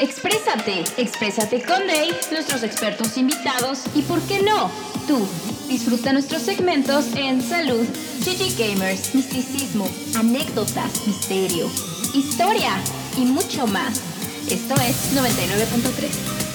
[0.00, 4.70] Exprésate, exprésate con Dave, nuestros expertos invitados y, ¿por qué no?
[5.06, 5.26] Tú.
[5.68, 7.84] Disfruta nuestros segmentos en salud,
[8.20, 11.68] GG Gamers, misticismo, anécdotas, misterio,
[12.14, 12.72] historia
[13.18, 14.00] y mucho más.
[14.48, 16.47] Esto es 99.3.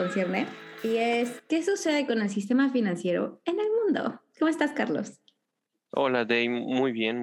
[0.00, 0.46] concierne,
[0.82, 4.18] y es, ¿qué sucede con el sistema financiero en el mundo?
[4.38, 5.20] ¿Cómo estás, Carlos?
[5.90, 7.22] Hola, Dave, muy bien,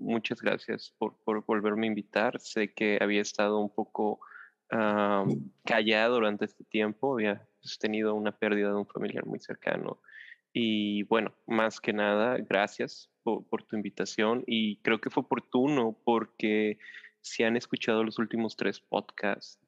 [0.00, 2.40] muchas gracias por, por, volverme a invitar.
[2.40, 4.20] Sé que había estado un poco
[5.64, 10.00] callado durante este tiempo, había pues, tenido una pérdida de un familiar muy cercano.
[10.54, 15.94] Y bueno, más que nada, gracias por, por, tu invitación y creo que fue oportuno
[16.04, 16.78] porque
[17.20, 19.63] si han escuchado los últimos tres podcasts,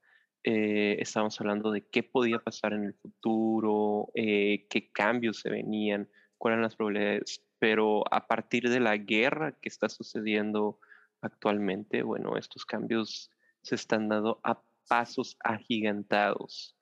[0.48, 6.08] eh, estábamos hablando de qué podía pasar en el futuro, eh, qué cambios se venían,
[6.38, 10.78] cuáles eran las probabilidades, pero a partir de la guerra que está sucediendo
[11.20, 13.28] actualmente, bueno, estos cambios
[13.62, 16.76] se están dando a pasos agigantados.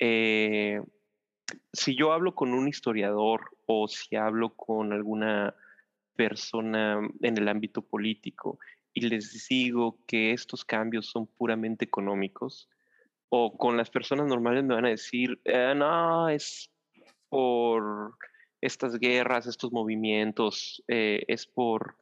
[0.00, 0.82] Eh,
[1.72, 5.54] si yo hablo con un historiador o si hablo con alguna
[6.16, 8.58] persona en el ámbito político
[8.92, 12.68] y les digo que estos cambios son puramente económicos,
[13.36, 16.70] o con las personas normales me van a decir, eh, no, es
[17.28, 18.14] por
[18.60, 21.96] estas guerras, estos movimientos, eh, es por,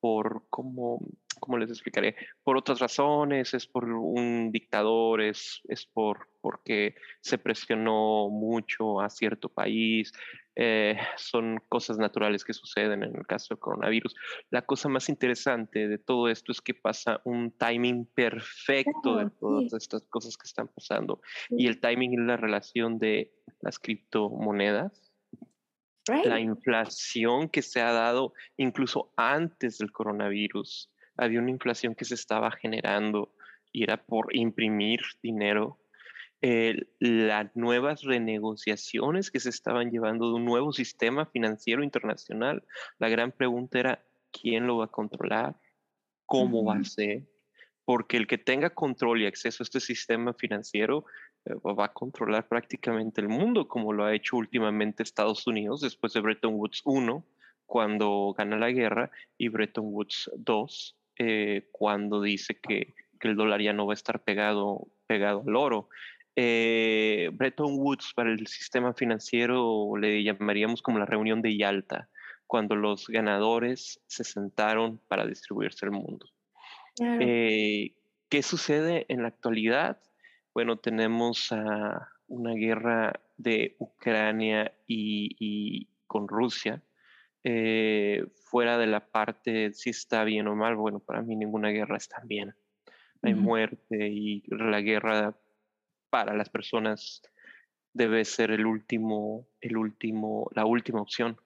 [0.00, 0.98] por ¿cómo,
[1.38, 2.16] ¿cómo, les explicaré?
[2.42, 9.08] Por otras razones, es por un dictador, es, es por, porque se presionó mucho a
[9.10, 10.12] cierto país,
[10.56, 14.14] eh, son cosas naturales que suceden en el caso del coronavirus.
[14.50, 19.72] La cosa más interesante de todo esto es que pasa un timing perfecto de todas
[19.72, 21.20] estas cosas que están pasando.
[21.50, 25.10] Y el timing es la relación de las criptomonedas.
[26.06, 30.90] La inflación que se ha dado incluso antes del coronavirus.
[31.16, 33.32] Había una inflación que se estaba generando
[33.72, 35.80] y era por imprimir dinero
[36.98, 42.62] las nuevas renegociaciones que se estaban llevando de un nuevo sistema financiero internacional.
[42.98, 45.56] La gran pregunta era, ¿quién lo va a controlar?
[46.26, 47.22] ¿Cómo va a ser?
[47.84, 51.04] Porque el que tenga control y acceso a este sistema financiero
[51.46, 56.12] eh, va a controlar prácticamente el mundo, como lo ha hecho últimamente Estados Unidos después
[56.12, 57.24] de Bretton Woods 1,
[57.66, 63.62] cuando gana la guerra, y Bretton Woods 2, eh, cuando dice que, que, el dólar
[63.62, 65.88] ya no va a estar pegado, pegado al oro.
[66.36, 72.08] Eh, Bretton Woods para el sistema financiero le llamaríamos como la reunión de Yalta,
[72.46, 76.26] cuando los ganadores se sentaron para distribuirse el mundo.
[77.00, 77.94] Eh,
[78.28, 79.98] ¿Qué sucede en la actualidad?
[80.52, 81.50] Bueno, tenemos
[82.28, 86.82] una guerra de Ucrania y, con Rusia.
[87.46, 91.96] Eh, fuera de la parte si está bien o mal, bueno, para mí ninguna guerra
[91.96, 92.54] está bien.
[93.22, 95.34] Hay muerte y la guerra
[96.14, 97.22] para las personas
[97.92, 101.36] debe ser el último, el último, la última opción.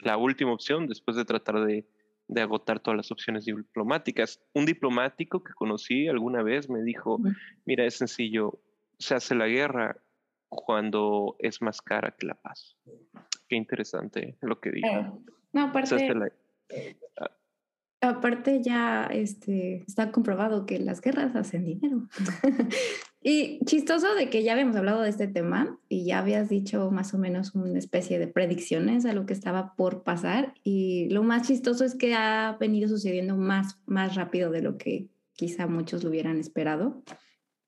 [0.00, 1.86] La última opción después de tratar de,
[2.26, 4.40] de agotar todas las opciones diplomáticas.
[4.54, 7.20] Un diplomático que conocí alguna vez me dijo,
[7.66, 8.58] mira, es sencillo,
[8.98, 9.98] se hace la guerra
[10.48, 12.78] cuando es más cara que la paz.
[13.50, 14.88] Qué interesante lo que dijo.
[14.88, 15.12] Eh,
[15.52, 16.10] no, aparte,
[17.20, 17.30] ah.
[18.00, 22.08] aparte ya este, está comprobado que las guerras hacen dinero.
[23.26, 27.14] Y chistoso de que ya habíamos hablado de este tema y ya habías dicho más
[27.14, 31.48] o menos una especie de predicciones a lo que estaba por pasar y lo más
[31.48, 36.10] chistoso es que ha venido sucediendo más, más rápido de lo que quizá muchos lo
[36.10, 37.02] hubieran esperado.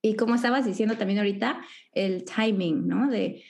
[0.03, 1.63] Y como estabas diciendo también ahorita,
[1.93, 3.09] el timing, ¿no?
[3.09, 3.43] De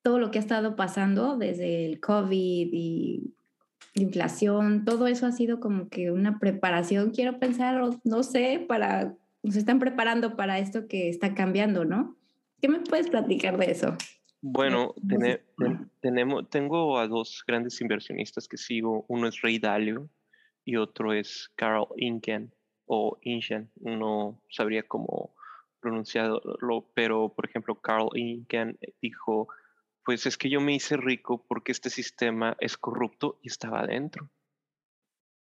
[0.00, 3.34] todo lo que ha estado pasando desde el COVID y
[3.92, 9.56] inflación, todo eso ha sido como que una preparación, quiero pensar, no sé, para, nos
[9.56, 12.16] están preparando para esto que está cambiando, ¿no?
[12.60, 13.96] ¿Qué me puedes platicar de eso?
[14.42, 14.94] Bueno,
[16.00, 19.04] tenemos, tengo a dos grandes inversionistas que sigo.
[19.08, 20.08] Uno es Ray Dalio
[20.64, 22.54] y otro es Carl Inken
[22.86, 23.70] o Inchen.
[23.76, 25.34] No sabría cómo
[25.80, 29.48] pronunciarlo, pero por ejemplo, Carl Inken dijo,
[30.04, 34.30] pues es que yo me hice rico porque este sistema es corrupto y estaba adentro.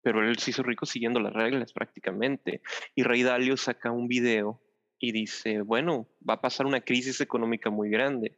[0.02, 2.62] Pero él se hizo rico siguiendo las reglas prácticamente.
[2.96, 4.62] Y Ray Dalio saca un video
[5.00, 8.38] y dice, bueno, va a pasar una crisis económica muy grande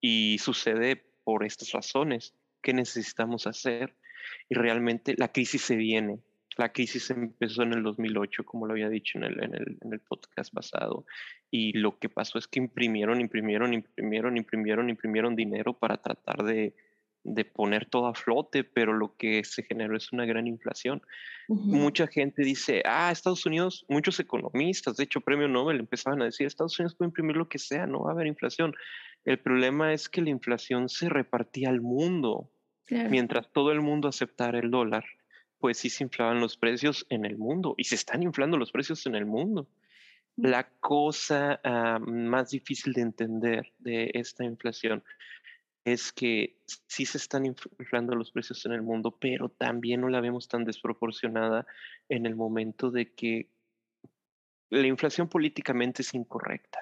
[0.00, 2.34] y sucede por estas razones.
[2.62, 3.96] ¿Qué necesitamos hacer?
[4.48, 6.20] Y realmente la crisis se viene.
[6.56, 9.92] La crisis empezó en el 2008, como lo había dicho en el, en el, en
[9.92, 11.06] el podcast pasado.
[11.50, 16.74] Y lo que pasó es que imprimieron, imprimieron, imprimieron, imprimieron, imprimieron dinero para tratar de,
[17.34, 21.02] de poner todo a flote, pero lo que se generó es una gran inflación.
[21.48, 26.46] Mucha gente dice, ah, Estados Unidos, muchos economistas, de hecho, premio Nobel empezaban a decir,
[26.46, 28.74] Estados Unidos puede imprimir lo que sea, no va a haber inflación.
[29.24, 32.50] El problema es que la inflación se repartía al mundo.
[32.90, 35.04] Mientras todo el mundo aceptara el dólar,
[35.58, 39.04] pues sí se inflaban los precios en el mundo y se están inflando los precios
[39.06, 39.68] en el mundo.
[40.36, 40.46] Mm.
[40.46, 45.02] La cosa ah, más difícil de entender de esta inflación
[45.92, 50.20] es que sí se están inflando los precios en el mundo, pero también no la
[50.20, 51.66] vemos tan desproporcionada
[52.08, 53.48] en el momento de que
[54.70, 56.80] la inflación políticamente es incorrecta.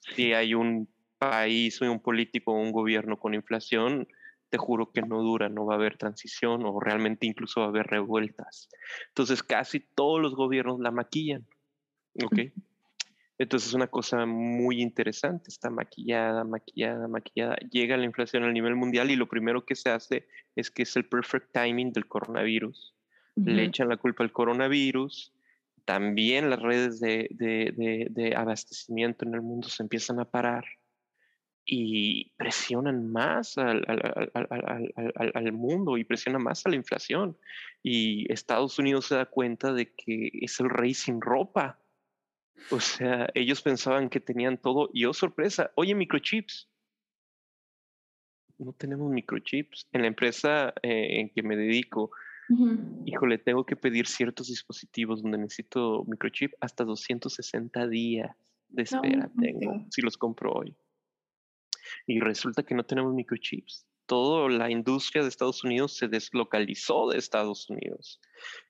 [0.00, 0.88] si hay un
[1.18, 4.08] país o un político o un gobierno con inflación,
[4.48, 7.68] te juro que no dura, no va a haber transición o realmente incluso va a
[7.70, 8.68] haber revueltas.
[9.08, 11.46] Entonces casi todos los gobiernos la maquillan.
[12.22, 12.38] ¿Ok?
[13.38, 17.56] Entonces es una cosa muy interesante, está maquillada, maquillada, maquillada.
[17.70, 20.94] Llega la inflación a nivel mundial y lo primero que se hace es que es
[20.96, 22.94] el perfect timing del coronavirus.
[23.34, 25.32] Le echan la culpa al coronavirus.
[25.86, 30.64] También las redes de, de, de, abastecimiento en el mundo se empiezan a parar
[31.64, 37.36] y presionan más al, al, al, mundo y presionan más a la inflación.
[37.82, 41.81] Y Estados Unidos se da cuenta de que es el rey sin ropa
[42.70, 46.68] o sea, ellos pensaban que tenían todo y oh sorpresa, oye microchips.
[48.58, 49.88] No tenemos microchips.
[49.92, 52.12] En la empresa eh, en que me dedico,
[53.04, 58.36] híjole, tengo que pedir ciertos dispositivos donde necesito microchip hasta 260 días
[58.68, 60.76] de espera tengo si los compro hoy.
[62.06, 63.86] Y resulta que no tenemos microchips.
[64.06, 68.20] Toda la industria de Estados Unidos se deslocalizó de Estados Unidos.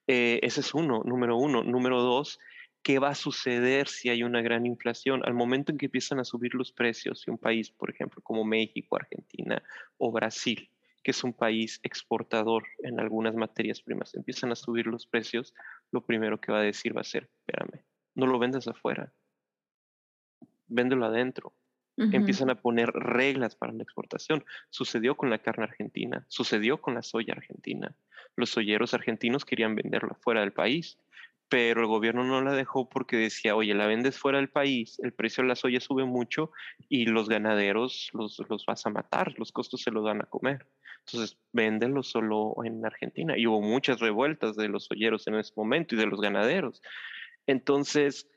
[0.06, 1.62] Eh, ese es uno, número uno.
[1.62, 2.38] Número dos,
[2.82, 5.22] qué va a suceder si hay una gran inflación.
[5.24, 8.44] Al momento en que empiezan a subir los precios, y un país, por ejemplo, como
[8.44, 9.62] México, Argentina
[9.98, 10.68] o Brasil,
[11.02, 15.54] que es un país exportador en algunas materias primas, empiezan a subir los precios,
[15.90, 17.82] lo primero que va a decir va a ser, espérame,
[18.14, 19.12] no lo vendas afuera,
[20.66, 21.52] véndelo adentro.
[21.98, 24.44] Empiezan a poner reglas para la exportación.
[24.70, 27.94] Sucedió con la carne argentina, sucedió con la soya argentina.
[28.34, 30.98] Los soyeros argentinos querían venderlo fuera del país
[31.52, 35.12] pero el gobierno no la dejó porque decía, oye, la vendes fuera del país, el
[35.12, 36.50] precio de la soya sube mucho
[36.88, 40.66] y los ganaderos los, los vas a matar, los costos se los van a comer.
[41.00, 43.36] Entonces, véndelo solo en Argentina.
[43.36, 46.80] Y hubo muchas revueltas de los soyeros en ese momento y de los ganaderos.
[47.46, 48.30] Entonces,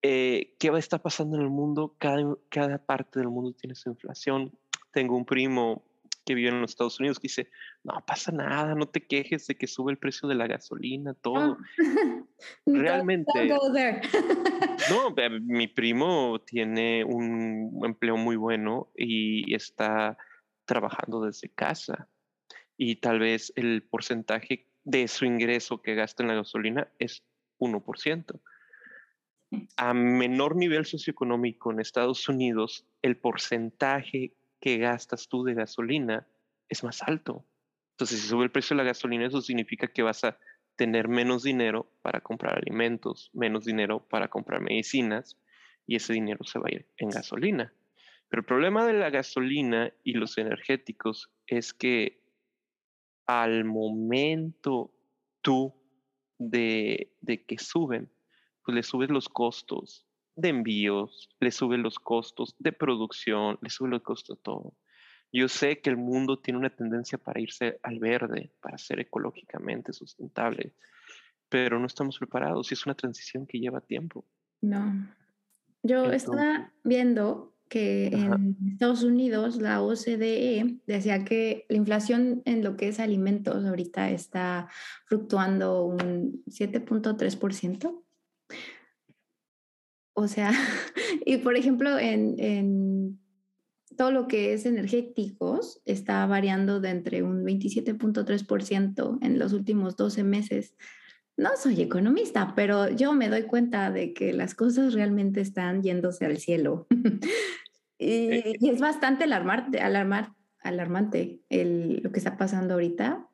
[0.00, 1.94] eh, ¿qué va a estar pasando en el mundo?
[1.98, 4.50] Cada, cada parte del mundo tiene su inflación.
[4.92, 5.84] Tengo un primo
[6.24, 7.50] que vive en los Estados Unidos que dice,
[7.84, 11.58] no pasa nada, no te quejes de que sube el precio de la gasolina, todo.
[12.66, 13.32] Realmente.
[14.90, 20.16] no, mi primo tiene un empleo muy bueno y está
[20.64, 22.08] trabajando desde casa
[22.76, 27.22] y tal vez el porcentaje de su ingreso que gasta en la gasolina es
[27.58, 28.40] 1%.
[29.76, 36.26] A menor nivel socioeconómico en Estados Unidos, el porcentaje que gastas tú de gasolina
[36.68, 37.44] es más alto.
[37.92, 40.38] Entonces, si sube el precio de la gasolina, eso significa que vas a
[40.76, 45.38] tener menos dinero para comprar alimentos, menos dinero para comprar medicinas
[45.86, 47.72] y ese dinero se va a ir en gasolina.
[48.28, 52.22] Pero el problema de la gasolina y los energéticos es que
[53.26, 54.90] al momento
[55.42, 55.74] tú
[56.38, 57.12] de,
[57.46, 58.10] que suben,
[58.64, 63.90] pues le subes los costos de envíos, le sube los costos de producción, le sube
[63.90, 64.74] los costos de todo.
[65.32, 69.92] Yo sé que el mundo tiene una tendencia para irse al verde, para ser ecológicamente
[69.92, 70.74] sustentable,
[71.48, 74.24] pero no estamos preparados y es una transición que lleva tiempo.
[74.60, 75.08] No.
[75.82, 82.76] Yo estaba viendo que en Estados Unidos la OCDE decía que la inflación en lo
[82.76, 84.68] que es alimentos ahorita está
[85.06, 88.02] fluctuando un 7.3%.
[90.14, 90.52] O sea,
[91.24, 92.91] y por ejemplo, en, en,
[93.96, 100.24] todo lo que es energéticos está variando de entre un 27.3% en los últimos 12
[100.24, 100.74] meses.
[101.36, 106.26] No soy economista, pero yo me doy cuenta de que las cosas realmente están yéndose
[106.26, 106.86] al cielo.
[108.04, 113.28] Y, es bastante alarmante, alarmar, alarmante el, lo que está pasando ahorita.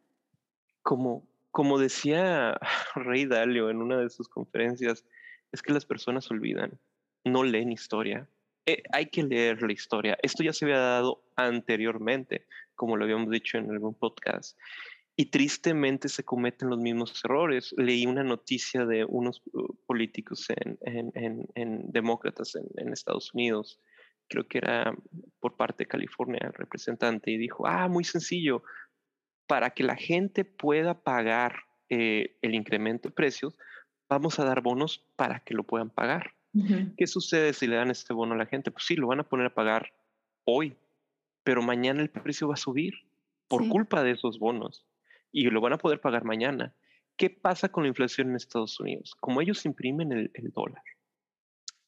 [0.83, 2.59] Como, como decía
[2.95, 5.07] Rey Dalio en una de sus conferencias,
[5.53, 6.79] es que las personas olvidan,
[7.25, 8.29] no leen historia.
[8.69, 10.19] Eh, hay que leer la historia.
[10.23, 14.59] Esto ya se había dado anteriormente, como lo habíamos dicho en algún podcast.
[15.17, 17.75] Y tristemente se cometen los mismos errores.
[17.79, 23.81] Leí una noticia de unos uh, políticos en, en, en, demócratas en, Estados Unidos,
[24.29, 24.95] creo que era
[25.41, 28.63] por parte de California el representante, y dijo, ah, muy sencillo,
[29.47, 31.57] para que la gente pueda pagar
[31.89, 33.57] eh, el incremento de precios,
[34.11, 36.35] vamos a dar bonos para que lo puedan pagar.
[36.97, 38.71] ¿Qué sucede si le dan este bono a la gente?
[38.71, 39.93] Pues sí, lo van a poner a pagar
[40.45, 40.77] hoy,
[41.45, 42.95] pero mañana el precio va a subir
[43.49, 44.87] por culpa de esos bonos
[45.33, 46.75] y lo van a poder pagar mañana.
[47.17, 49.15] ¿Qué pasa con la inflación en Estados Unidos?
[49.19, 50.83] Como ellos imprimen el, dólar,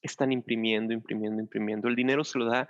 [0.01, 1.87] están imprimiendo, imprimiendo, imprimiendo.
[1.87, 2.67] El dinero se lo da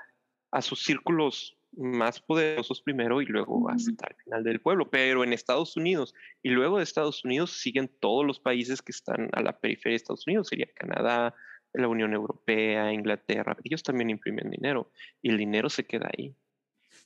[0.52, 4.90] a sus círculos más poderosos primero y luego hasta el final del pueblo.
[4.90, 9.30] Pero en Estados Unidos y luego de Estados Unidos siguen todos los países que están
[9.32, 11.34] a la periferia de Estados Unidos, sería Canadá,
[11.74, 13.58] la Unión Europea, Inglaterra.
[13.64, 16.36] Ellos también imprimen dinero y el dinero se queda ahí.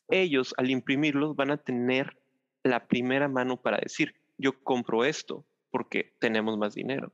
[0.07, 2.17] Ellos al imprimirlos van a tener
[2.63, 7.13] la primera mano para decir, yo compro esto porque tenemos más dinero.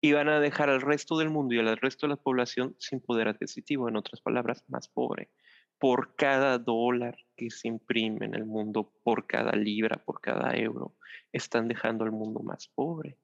[0.00, 3.00] Y van a dejar al resto del mundo y al resto de la población sin
[3.00, 5.30] poder adquisitivo, en otras palabras, más pobre.
[5.78, 10.94] Por cada dólar que se imprime en el mundo, por cada libra, por cada euro,
[11.32, 13.18] están dejando al mundo más pobre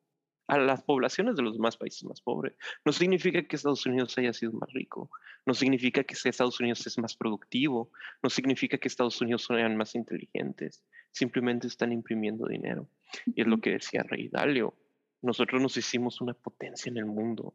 [0.52, 2.54] a las poblaciones de los demás países más pobres.
[2.84, 5.10] No significa que Estados Unidos haya sido más rico,
[5.46, 7.90] no significa que Estados Unidos es más productivo,
[8.22, 12.86] no significa que Estados Unidos sean más inteligentes, simplemente están imprimiendo dinero.
[13.34, 14.74] Y es lo que decía Rey Dalio,
[15.22, 17.54] nosotros nos hicimos una potencia en el mundo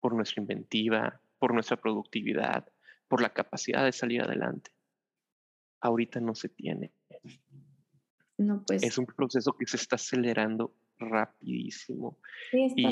[0.00, 2.66] por nuestra inventiva, por nuestra productividad,
[3.08, 4.70] por la capacidad de salir adelante.
[5.82, 6.94] Ahorita no se tiene.
[8.38, 8.82] No, pues.
[8.82, 12.18] Es un proceso que se está acelerando rapidísimo.
[12.50, 12.90] Sí, está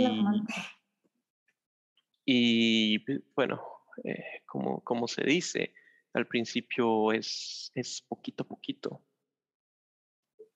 [2.24, 3.04] y, y
[3.34, 3.62] bueno,
[4.04, 5.74] eh, como, como se dice,
[6.14, 9.02] al principio es, es poquito a poquito,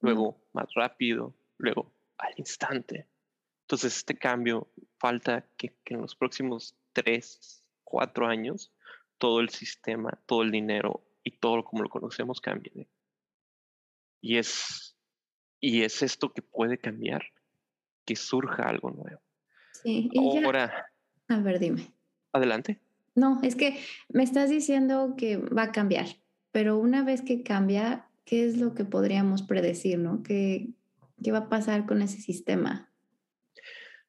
[0.00, 3.09] luego más rápido, luego al instante.
[3.62, 8.73] Entonces este cambio falta que, que en los próximos tres, cuatro años
[9.19, 12.88] todo el sistema, todo el dinero y todo como lo conocemos cambie.
[14.21, 14.97] Y es,
[15.61, 17.25] y es esto que puede cambiar
[18.07, 19.21] que surja algo nuevo.
[19.83, 20.87] Sí, y Ahora.
[21.29, 21.93] A ver, dime.
[22.33, 22.81] Adelante.
[23.15, 26.07] No, es que me estás diciendo que va a cambiar,
[26.53, 30.23] pero una vez que cambia, ¿qué es lo que podríamos predecir, no?
[30.23, 30.69] ¿Qué,
[31.23, 32.91] qué va a pasar con ese sistema?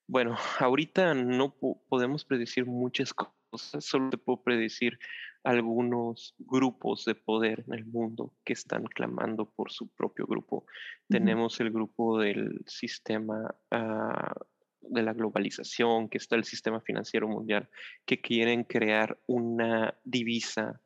[0.08, 1.54] Bueno, ahorita no
[1.89, 4.99] podemos predecir muchas cosas, solo te puedo predecir
[5.43, 10.65] algunos grupos de poder en el mundo que están clamando por su propio grupo.
[11.07, 14.33] Tenemos el grupo del sistema ah,
[14.81, 17.69] de la globalización, que está el sistema financiero mundial,
[18.05, 20.81] que quieren crear una divisa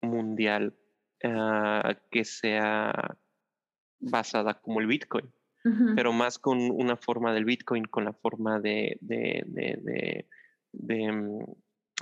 [0.00, 0.76] mundial
[1.24, 3.18] ah, que sea
[3.98, 5.32] basada como el Bitcoin,
[5.96, 10.24] pero más con una forma del Bitcoin, con la forma de, de,
[10.72, 11.44] de mm,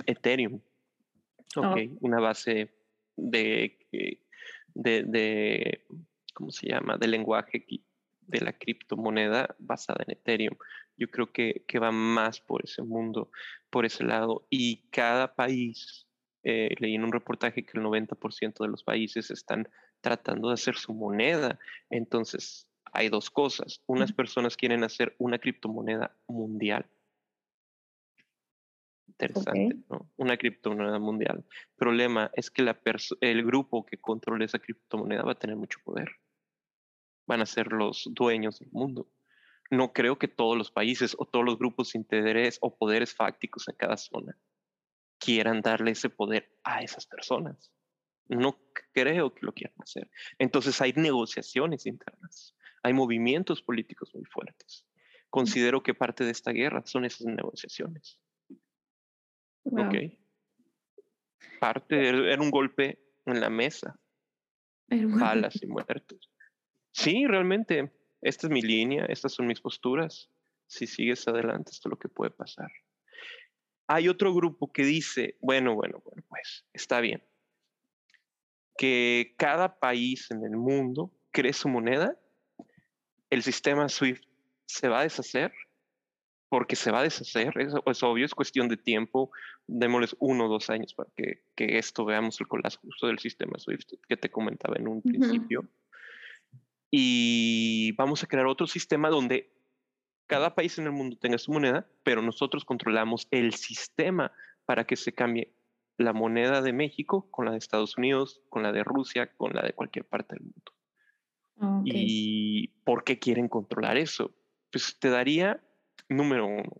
[0.05, 0.61] Ethereum
[1.55, 2.69] Ok, una base
[3.15, 3.77] de,
[4.73, 5.85] de, de,
[6.33, 6.97] ¿cómo se llama?
[6.97, 7.65] De lenguaje
[8.21, 10.55] de la criptomoneda basada en Ethereum.
[10.97, 13.31] Yo creo que, que va más por ese mundo,
[13.69, 14.45] por ese lado.
[14.49, 16.05] Y cada país,
[16.43, 19.67] eh, leí en un reportaje que el 90% de los países están
[20.01, 21.59] tratando de hacer su moneda.
[21.89, 23.81] Entonces, hay dos cosas.
[23.85, 26.85] Unas personas quieren hacer una criptomoneda mundial
[29.07, 30.11] interesante, ¿no?
[30.17, 31.45] Una criptomoneda mundial.
[31.49, 32.79] El problema es que la
[33.21, 36.09] el grupo que controle esa criptomoneda va a tener mucho poder.
[37.25, 39.09] Van a ser los dueños del mundo.
[39.69, 43.67] No creo que todos los países o todos los grupos de interés o poderes fácticos
[43.67, 44.37] en cada zona
[45.19, 47.71] quieran darle ese poder a esas personas.
[48.29, 48.59] No
[48.93, 50.09] creo que lo quieran hacer.
[50.37, 54.85] Entonces hay negociaciones internas, hay movimientos políticos muy fuertes.
[55.29, 58.19] Considero que parte de esta guerra son esas negociaciones.
[59.71, 59.95] Ok.
[61.59, 63.99] Parte, era un golpe en la mesa.
[64.89, 66.31] Balas y muertos.
[66.91, 70.29] Sí, realmente, esta es mi línea, estas son mis posturas.
[70.67, 72.71] Si sigues adelante, esto es lo que puede pasar.
[73.87, 77.23] Hay otro grupo que dice, bueno, bueno, bueno, pues está bien.
[78.77, 82.17] Que cada país en el mundo cree su moneda,
[83.29, 84.23] el sistema SWIFT
[84.65, 85.53] se va a deshacer,
[86.49, 89.31] porque se va a deshacer, es, obvio, es cuestión de tiempo,
[89.67, 93.93] démosles uno o dos años para que, que esto veamos el colapso del sistema SWIFT
[94.07, 95.65] que te comentaba en un principio.
[96.89, 99.51] Y vamos a crear otro sistema donde
[100.25, 104.31] cada país en el mundo tenga su moneda, pero nosotros controlamos el sistema
[104.65, 105.53] para que se cambie
[105.97, 109.63] la moneda de México con la de Estados Unidos, con la de Rusia, con la
[109.63, 110.71] de cualquier parte del mundo.
[111.59, 114.31] Ah, ¿Y por qué quieren controlar eso?
[114.71, 115.61] Pues te daría,
[116.09, 116.71] número uno,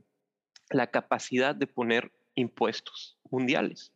[0.69, 3.91] la capacidad de poner impuestos mundiales.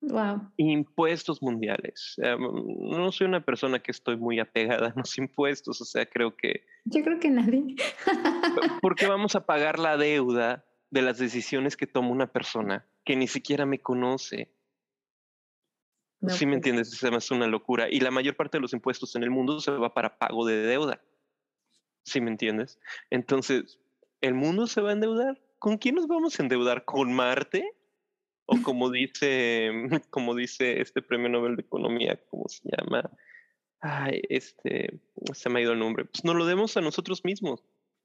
[0.00, 0.52] Wow.
[0.58, 2.14] Impuestos mundiales.
[2.18, 6.36] Em, no soy una persona que estoy muy apegada a los impuestos, o sea, creo
[6.36, 6.66] que...
[6.84, 7.76] Yo creo que nadie.
[8.82, 13.26] porque vamos a pagar la deuda de las decisiones que toma una persona que ni
[13.26, 14.50] siquiera me conoce?
[16.28, 16.56] sí me pues.
[16.56, 17.88] entiendes, es una locura.
[17.90, 20.56] Y la mayor parte de los impuestos en el mundo se va para pago de
[20.56, 21.02] deuda.
[22.04, 22.78] ¿Sí me entiendes?
[23.10, 23.78] Entonces,
[24.24, 25.40] ¿el mundo se va a endeudar?
[25.58, 26.84] ¿Con quién nos vamos a endeudar?
[26.84, 27.70] ¿Con Marte?
[28.46, 29.70] O como dice,
[30.10, 33.10] como dice este premio Nobel de Economía, ¿cómo se llama?
[33.80, 35.00] Ay, este,
[35.34, 36.06] se me ha ido el nombre.
[36.06, 37.62] Pues no lo debemos a nosotros mismos.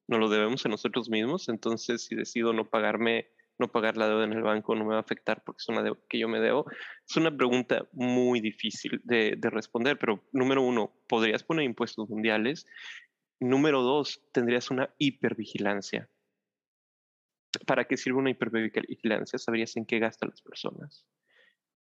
[0.07, 1.47] No lo debemos a nosotros mismos.
[1.47, 4.97] Entonces, si decido no pagarme no pagar la deuda en el banco no me va
[4.97, 6.65] a afectar porque es una deuda que yo me debo?
[7.07, 12.65] Es una pregunta muy difícil de, responder, pero número uno, ¿podrías poner impuestos mundiales?
[13.39, 16.09] Número dos, tendrías una hipervigilancia.
[17.65, 19.39] ¿Para qué sirve una hipervigilancia?
[19.39, 21.05] Sabrías en qué gastan las personas.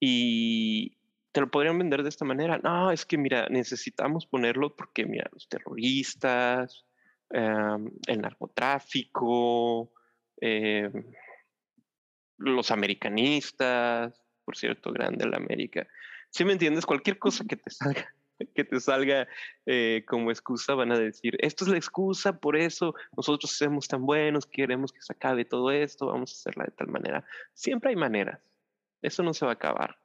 [0.00, 0.96] Y
[1.32, 2.58] te lo podrían vender de esta manera.
[2.58, 6.84] No, es que mira, necesitamos ponerlo porque mira, los terroristas,
[7.30, 9.92] em, el narcotráfico,
[10.40, 10.90] eh,
[12.38, 15.86] los americanistas, por cierto, grande la América.
[16.30, 18.14] Si me entiendes, cualquier cosa que te salga,
[18.54, 19.28] que te salga
[19.66, 24.04] eh, como excusa, van a decir, esto es la excusa, por eso nosotros somos tan
[24.04, 27.24] buenos, queremos que se acabe todo esto, vamos a hacerla de tal manera.
[27.54, 28.40] Siempre hay maneras,
[29.02, 29.98] eso no se va a acabar,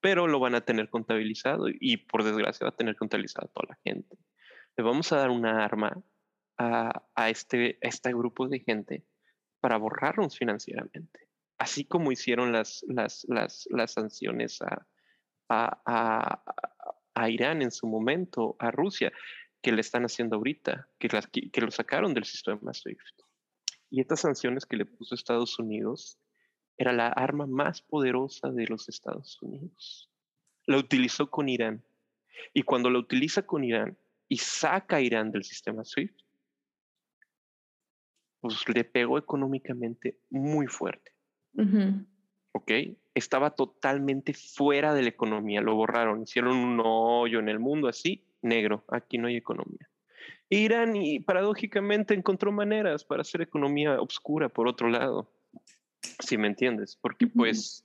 [0.00, 3.68] pero lo van a tener contabilizado y por desgracia va a tener contabilizado a toda
[3.70, 4.16] la gente.
[4.76, 6.02] Le vamos a dar una arma
[6.58, 9.04] a, a este, a este grupo de gente
[9.60, 11.24] para borrarnos financieramente
[11.58, 14.86] así como hicieron las, las, las, las sanciones a,
[15.48, 16.42] a, a,
[17.28, 19.12] Irán en su momento, a Rusia,
[19.62, 23.22] que le están haciendo ahorita, que, las, que, lo sacaron del sistema SWIFT.
[23.90, 26.18] Y estas sanciones que le puso Estados Unidos
[26.76, 30.10] era la arma más poderosa de los Estados Unidos.
[30.66, 31.84] La utilizó con Irán.
[32.52, 33.96] Y cuando la utiliza con Irán
[34.28, 36.20] y saca a Irán del sistema SWIFT,
[38.40, 41.12] pues le pegó económicamente muy fuerte.
[42.52, 42.70] ¿Ok?
[43.14, 48.24] Estaba totalmente fuera de la economía, lo borraron, hicieron un hoyo en el mundo así,
[48.42, 49.88] negro, aquí no hay economía.
[50.50, 55.32] Irán, y paradójicamente, encontró maneras para hacer economía oscura por otro lado,
[56.20, 57.84] si me entiendes, porque pues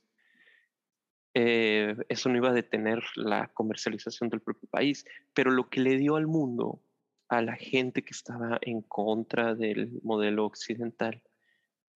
[1.34, 5.96] eh, eso no iba a detener la comercialización del propio país, pero lo que le
[5.96, 6.82] dio al mundo,
[7.28, 11.22] a la gente que estaba en contra del modelo occidental,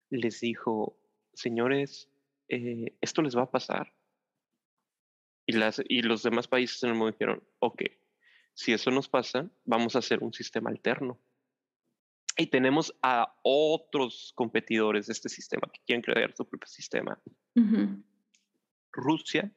[0.09, 0.97] les dijo,
[1.33, 2.09] señores,
[2.49, 3.93] eh, esto les va a pasar.
[5.47, 7.83] Y, las, y los demás países en el mundo dijeron, ok,
[8.53, 11.19] si eso nos pasa, vamos a hacer un sistema alterno.
[12.37, 17.19] Y tenemos a otros competidores de este sistema que quieren crear su propio sistema.
[18.91, 19.51] Rusia,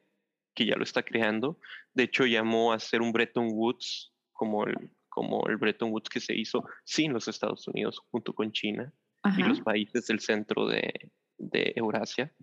[0.53, 1.59] que ya lo está creando,
[1.93, 6.19] de hecho llamó a hacer un Bretton Woods como el, como el Bretton Woods que
[6.19, 8.93] se hizo sin los Estados Unidos junto con China
[9.37, 12.33] y los países del centro de, de Eurasia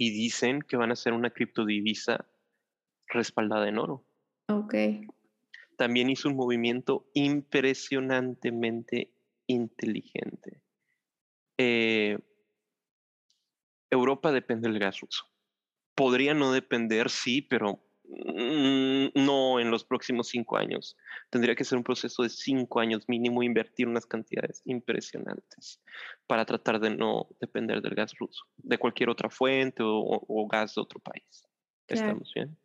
[0.00, 2.26] y dicen que van a hacer una criptodivisa
[3.06, 4.06] respaldada en oro.
[4.48, 4.74] Ok.
[5.76, 9.12] También hizo un movimiento impresionantemente
[9.46, 10.62] inteligente.
[11.58, 12.18] Eh,
[13.90, 15.26] Europa depende del gas ruso.
[15.94, 18.49] Podría no depender, sí, pero Mm,
[19.14, 20.96] no en los próximos cinco años.
[21.30, 25.80] Tendría que ser un proceso de cinco años mínimo, invertir unas cantidades impresionantes
[26.26, 30.80] para tratar de no depender del gas ruso, de cualquier otra fuente o, gas de
[30.80, 31.46] otro país.
[31.86, 32.56] ¿Estamos bien?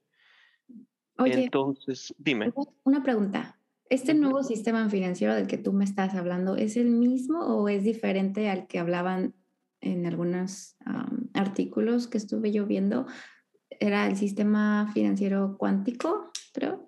[1.18, 2.52] Oye, entonces, dime.
[2.84, 3.60] Una pregunta.
[3.90, 7.84] ¿Este nuevo sistema financiero del que tú me estás hablando es el mismo o es
[7.84, 9.36] diferente al que hablaban
[9.80, 10.76] en algunas
[11.34, 13.06] artículos que estuve yo viendo,
[13.70, 16.88] era el sistema financiero cuántico, pero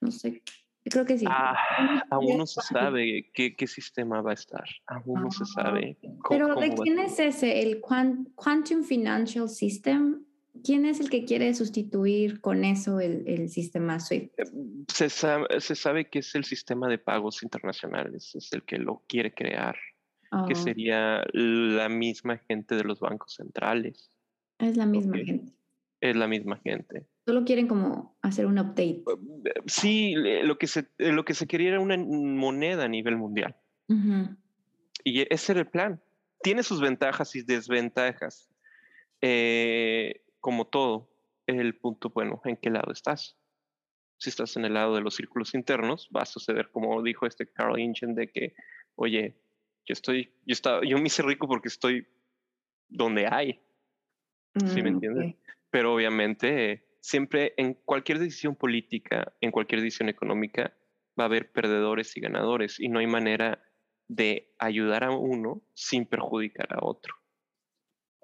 [0.00, 0.42] no sé,
[0.84, 1.24] creo que sí.
[1.28, 5.62] Ah, aún no se sabe qué, qué, sistema va a estar, aún no se ah,
[5.62, 5.98] sabe.
[6.28, 7.62] pero ¿de quién es ese?
[7.62, 10.24] ¿El Quantum Financial System?
[10.64, 14.38] ¿Quién es el que quiere sustituir con eso el, el sistema SWIFT?
[14.38, 14.44] Eh,
[14.86, 19.02] se sabe, se sabe, que es el sistema de pagos internacionales, es el que lo
[19.08, 19.76] quiere crear,
[20.46, 20.56] que oh.
[20.56, 24.10] sería la misma gente de los bancos centrales.
[24.58, 25.52] Es la misma gente.
[26.02, 27.06] Es la misma gente.
[27.24, 29.04] Solo quieren como hacer un update.
[29.44, 33.56] Eh, sí, lo que se, lo que se quería era una moneda a nivel mundial.
[35.04, 36.02] Y ese era el plan.
[36.42, 38.50] Tiene sus ventajas y desventajas.
[39.20, 41.08] Eh, como todo,
[41.46, 43.36] el punto, bueno, ¿en qué lado estás?
[44.18, 47.46] Si estás en el lado de los círculos internos, va a suceder como dijo este
[47.46, 48.56] Carl Ingen de que,
[48.96, 49.36] oye,
[49.86, 52.08] yo estoy, yo estaba, yo me hice rico porque estoy
[52.88, 53.60] donde hay.
[54.66, 55.36] ¿Sí me mm, entiendes?
[55.72, 60.72] Pero obviamente siempre en cualquier decisión política, en cualquier decisión económica,
[61.18, 63.60] va a haber perdedores y ganadores y no hay manera
[64.06, 67.22] de ayudar a uno sin perjudicar a otro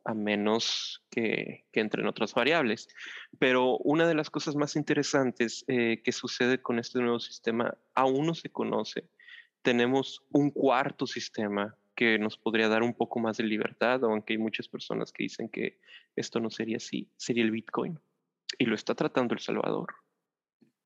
[0.09, 2.89] a menos que, entren otras variables.
[3.39, 8.27] Pero una de las cosas más interesantes eh, que sucede con este nuevo sistema aún
[8.27, 9.09] no se conoce.
[9.63, 14.39] Tenemos un cuarto sistema que nos podría dar un poco más de libertad, aunque hay
[14.39, 15.81] muchas personas que dicen que
[16.15, 17.99] esto no sería así, sería el Bitcoin.
[18.57, 19.97] Y lo está tratando El Salvador.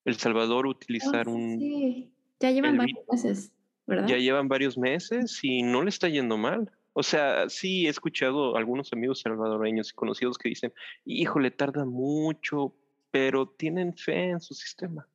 [0.06, 1.58] El Salvador utilizar oh, un...
[1.58, 3.52] Sí, ya llevan varios meses,
[3.86, 4.06] ¿verdad?
[4.08, 6.72] Ya llevan varios meses y no le está yendo mal.
[6.94, 10.72] O sea, sí he escuchado algunos amigos salvadoreños y conocidos que dicen,
[11.04, 12.74] híjole, tarda mucho,
[13.10, 15.06] pero tienen fe en su sistema.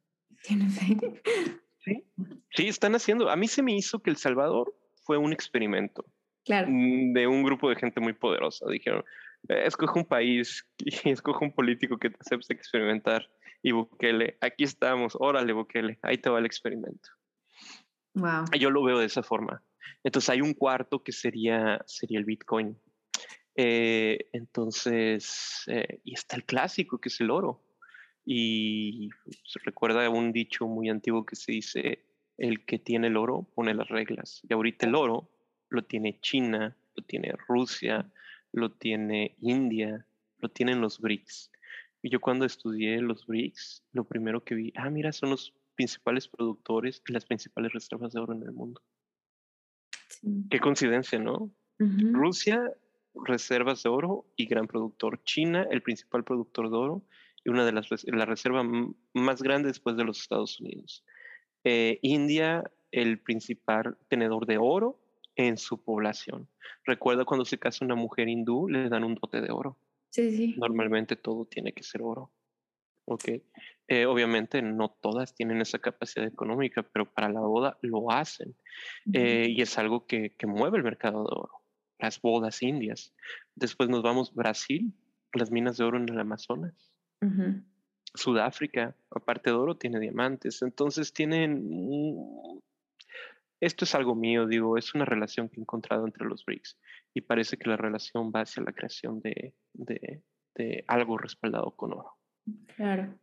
[0.43, 1.21] Tienen fe.
[1.79, 2.03] Sí,
[2.51, 3.31] sí, están haciendo.
[3.31, 4.75] A mí se me hizo que El Salvador
[5.07, 6.05] fue un experimento.
[6.43, 6.67] Claro.
[6.69, 8.69] Mm, de un grupo de gente muy poderosa.
[8.69, 9.03] Dijeron,
[9.47, 10.67] escoge un país
[11.05, 13.27] y escoge un político que te acepte experimentar.
[13.63, 17.09] Y Bukele, aquí estamos, órale Bukele, ahí te va el experimento.
[18.13, 18.45] Wow.
[18.59, 19.63] Yo lo veo de esa forma.
[20.03, 22.77] Entonces hay un cuarto que sería, sería el Bitcoin.
[23.55, 27.63] Eh, entonces, eh, y está el clásico que es el oro.
[28.25, 29.09] Y
[29.45, 32.06] se recuerda un dicho muy antiguo que se dice,
[32.38, 34.41] el que tiene el oro pone las reglas.
[34.47, 35.30] Y ahorita el oro
[35.69, 38.12] lo tiene China, lo tiene Rusia,
[38.52, 40.06] lo tiene India,
[40.39, 41.52] lo tienen los BRICS.
[42.02, 46.28] Y yo cuando estudié los BRICS, lo primero que vi, ah, mira, son los principales
[46.28, 48.82] productores y las principales reservas de oro en el mundo.
[50.50, 51.52] Qué coincidencia, ¿no?
[51.80, 52.73] Rusia,
[53.13, 55.23] reservas de oro y gran productor.
[55.23, 57.04] China, el principal productor de oro
[57.43, 58.63] y una de las la reserva
[59.13, 61.04] más grande después de los Estados Unidos.
[61.69, 65.01] Eh, India, el principal tenedor de oro
[65.36, 66.47] en su población.
[66.86, 69.77] Recuerda cuando se casa una mujer hindú, le dan un dote de oro.
[70.10, 70.56] Sí, sí.
[70.58, 72.32] Normalmente todo tiene que ser oro.
[73.03, 73.25] Ok.
[73.89, 78.56] Eh, obviamente no todas tienen esa capacidad económica, pero para la boda lo hacen.
[79.12, 81.63] Eh, y es algo que, mueve el mercado de oro.
[81.99, 83.13] Las bodas indias.
[83.56, 84.93] Después nos vamos a Brasil,
[85.34, 86.93] las minas de oro en el Amazonas.
[88.13, 90.61] Sudáfrica, aparte de oro, tiene diamantes.
[90.61, 92.61] Entonces tienen...
[93.59, 96.77] Esto es algo mío, digo, es una relación que he encontrado entre los BRICS
[97.15, 99.53] y parece que la relación va hacia la creación de
[100.87, 102.17] algo respaldado con oro.
[102.75, 103.17] Claro.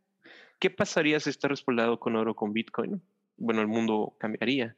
[0.59, 3.01] ¿Qué pasaría si está respaldado con oro con Bitcoin?
[3.37, 4.75] Bueno, el mundo cambiaría.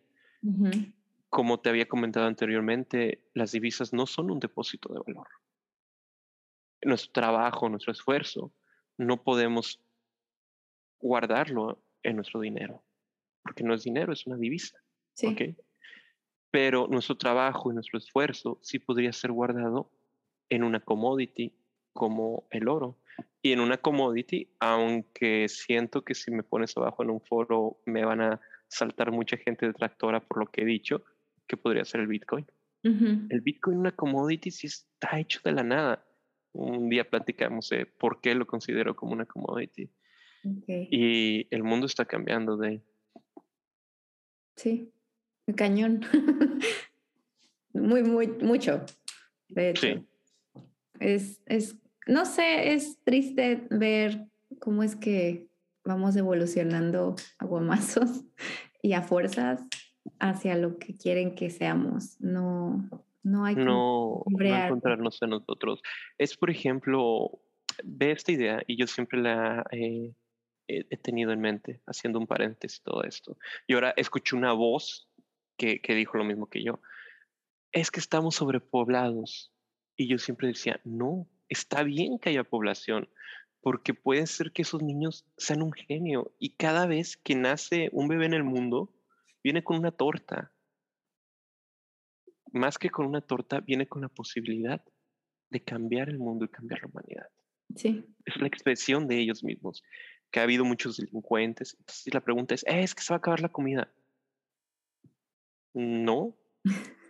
[1.30, 5.28] Como te había comentado anteriormente, las divisas no son un depósito de valor.
[6.84, 8.54] Nuestro trabajo, nuestro esfuerzo,
[8.98, 9.82] no podemos
[11.00, 12.84] guardarlo en nuestro dinero,
[13.44, 14.78] porque no es dinero, es una divisa.
[15.14, 15.56] Sí.
[16.52, 19.92] Pero nuestro trabajo y nuestro esfuerzo sí podría ser guardado
[20.50, 21.54] en una commodity
[21.94, 22.98] como el oro
[23.42, 28.06] y en una commodity, aunque siento que si me pones abajo en un foro me
[28.06, 31.04] van a saltar mucha gente detractora por lo que he dicho,
[31.48, 32.46] que podría ser el Bitcoin.
[32.84, 36.06] El Bitcoin, una commodity, sí está hecho de la nada.
[36.54, 39.90] Un día platicamos de por qué lo considero como una commodity.
[40.68, 42.82] Y el mundo está cambiando de...
[44.56, 44.92] Sí,
[45.56, 46.02] cañón.
[47.74, 48.86] muy, muy, mucho.
[49.50, 49.88] De hecho.
[49.88, 50.06] Sí.
[51.00, 54.28] Es, es no sé, es triste ver
[54.60, 55.48] cómo es que
[55.84, 58.24] vamos evolucionando a guamazos
[58.82, 59.62] y a fuerzas
[60.20, 62.20] hacia lo que quieren que seamos.
[62.20, 62.90] No,
[63.24, 65.82] no hay que no, encontrarnos en nosotros.
[66.18, 67.40] Es, por ejemplo,
[67.84, 69.66] ve esta idea y yo siempre la
[70.68, 73.38] he tenido en mente, haciendo un paréntesis todo esto.
[73.68, 75.10] Y ahora escuché una voz
[75.58, 76.80] que, que dijo lo mismo que yo.
[77.72, 79.54] Es que estamos sobrepoblados.
[79.96, 83.10] Y yo siempre decía, no, Está bien que haya población,
[83.62, 88.08] porque puede ser que esos niños sean un genio y cada vez que nace un
[88.08, 88.94] bebé en el mundo,
[89.44, 90.52] viene con una torta.
[92.52, 94.84] Más que con una torta, viene con la posibilidad
[95.50, 97.30] de cambiar el mundo y cambiar la humanidad.
[97.76, 98.06] Sí.
[98.26, 99.84] Es la expresión de ellos mismos,
[100.32, 101.76] que ha habido muchos delincuentes.
[101.80, 103.92] Entonces la pregunta es, ¿es que se va a acabar la comida?
[105.74, 106.36] No.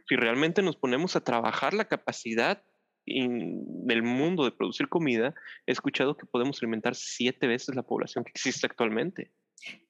[0.07, 2.63] si realmente nos ponemos a trabajar la capacidad
[3.05, 5.33] del mundo de producir comida,
[5.65, 9.31] he escuchado que podemos alimentar siete veces la población que existe actualmente.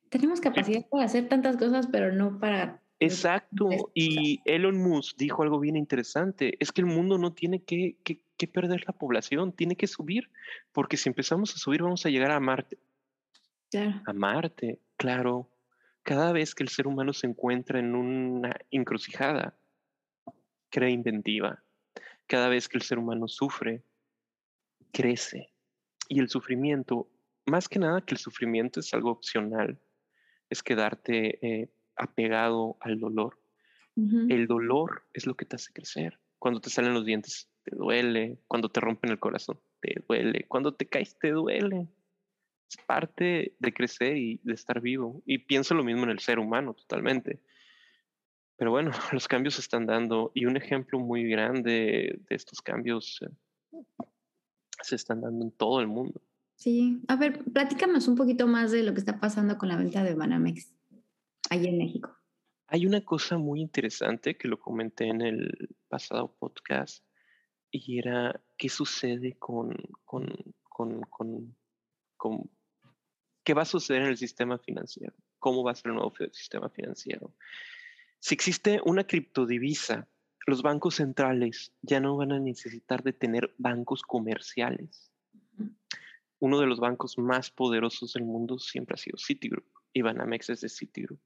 [0.10, 2.82] Tenemos capacidad para hacer tantas cosas, pero no para...
[3.00, 3.70] Exacto.
[3.94, 6.58] Y Elon Musk dijo algo bien interesante.
[6.60, 10.30] Es que el mundo no tiene que, que perder la población, tiene que subir,
[10.72, 12.78] porque si empezamos a subir vamos a llegar a Marte.
[13.72, 14.02] Claro.
[14.06, 15.50] A Marte, claro.
[16.04, 19.58] Cada vez que el ser humano se encuentra en una encrucijada,
[20.70, 21.64] crea inventiva.
[22.28, 23.84] Cada vez que el ser humano sufre,
[24.92, 25.52] crece.
[26.10, 27.10] Y el sufrimiento,
[27.46, 29.80] más que nada que el sufrimiento es algo opcional,
[30.50, 33.40] es quedarte eh, apegado al dolor.
[34.30, 36.20] El dolor es lo que te hace crecer.
[36.38, 38.38] Cuando te salen los dientes, te duele.
[38.48, 40.46] Cuando te rompen el corazón, te duele.
[40.48, 41.88] Cuando te caes, te duele.
[42.70, 45.22] Es parte de crecer y de estar vivo.
[45.26, 47.42] Y pienso lo mismo en el ser humano, totalmente.
[48.58, 53.20] Pero bueno, los cambios se están dando y un ejemplo muy grande de estos cambios
[53.22, 53.84] eh,
[54.82, 56.22] se están dando en todo el mundo.
[56.56, 60.04] Sí, a ver, platícanos un poquito más de lo que está pasando con la venta
[60.04, 60.74] de Banamex
[61.52, 62.18] ahí en México.
[62.68, 67.06] Hay una cosa muy interesante que lo comenté en el pasado podcast
[67.72, 70.28] y era qué sucede con, con,
[70.64, 71.02] con,
[72.18, 72.50] con,
[73.48, 76.68] qué va a suceder en el sistema financiero, cómo va a ser el nuevo sistema
[76.68, 77.34] financiero.
[78.20, 80.10] Si existe una criptodivisa,
[80.46, 85.14] los bancos centrales ya no van a necesitar de tener bancos comerciales.
[86.40, 90.60] Uno de los bancos más poderosos del mundo siempre ha sido Citigroup y Banamex es
[90.60, 91.22] de Citigroup.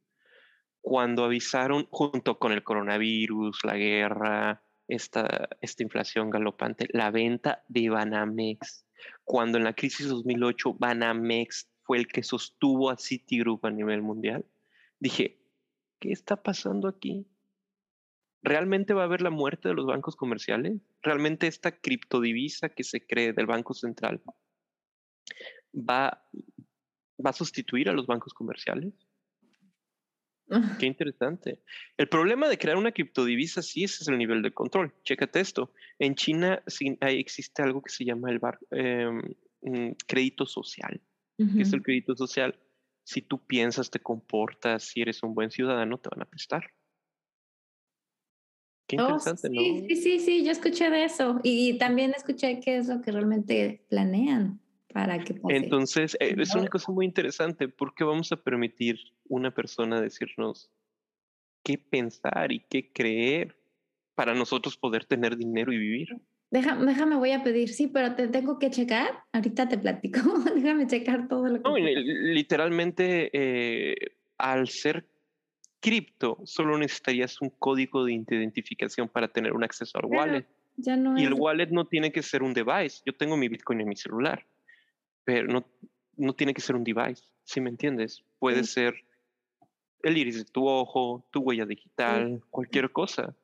[0.79, 7.89] Cuando avisaron junto con el coronavirus, la guerra, esta, esta inflación galopante, la venta de
[7.89, 8.85] Banamex.
[9.23, 14.45] Cuando en la crisis 2008 Banamex fue el que sostuvo a Citigroup a nivel mundial,
[14.97, 15.41] dije,
[15.99, 17.27] ¿qué está pasando aquí?
[18.41, 20.79] ¿Realmente va a haber la muerte de los bancos comerciales?
[21.01, 24.21] ¿Realmente esta criptodivisa que se cree del Banco Central
[25.75, 26.25] va,
[27.25, 28.93] va a sustituir a los bancos comerciales?
[30.79, 31.59] Qué interesante.
[31.97, 34.93] El problema de crear una criptodivisa, sí, ese es el nivel de control.
[35.03, 35.73] Chécate esto.
[35.99, 41.01] En China sí, existe algo que se llama el bar, em, mm, crédito social.
[41.55, 42.57] ¿Qué es el crédito social?
[43.03, 46.63] Si tú piensas, te comportas, si eres un buen ciudadano, te van a prestar.
[48.87, 49.61] Qué oh, interesante, ¿no?
[49.61, 51.39] Sí, sí, sí, yo escuché de eso.
[51.43, 54.59] Y también escuché qué es lo que realmente planean
[54.93, 60.01] para que Entonces, eh, es una cosa muy interesante porque vamos a permitir una persona
[60.01, 60.69] decirnos
[61.63, 63.57] qué pensar y qué creer
[64.15, 66.21] para nosotros poder tener dinero y vivir.
[66.51, 69.23] Déjame, déjame, voy a pedir, sí, pero te tengo que checar.
[69.31, 70.19] Ahorita te platico.
[70.55, 71.69] déjame checar todo lo que.
[71.69, 73.95] No, literalmente, eh,
[74.37, 75.07] al ser
[75.79, 80.45] cripto, solo necesitarías un código de identificación para tener un acceso al wallet.
[80.77, 83.01] Ya no y el wallet no tiene que ser un device.
[83.05, 84.45] Yo tengo mi Bitcoin en mi celular
[85.23, 85.65] pero no,
[86.17, 88.23] no tiene que ser un device, si me entiendes?
[88.39, 88.95] Puede ser
[90.03, 93.35] el iris de tu ojo, tu huella digital, cualquier cosa.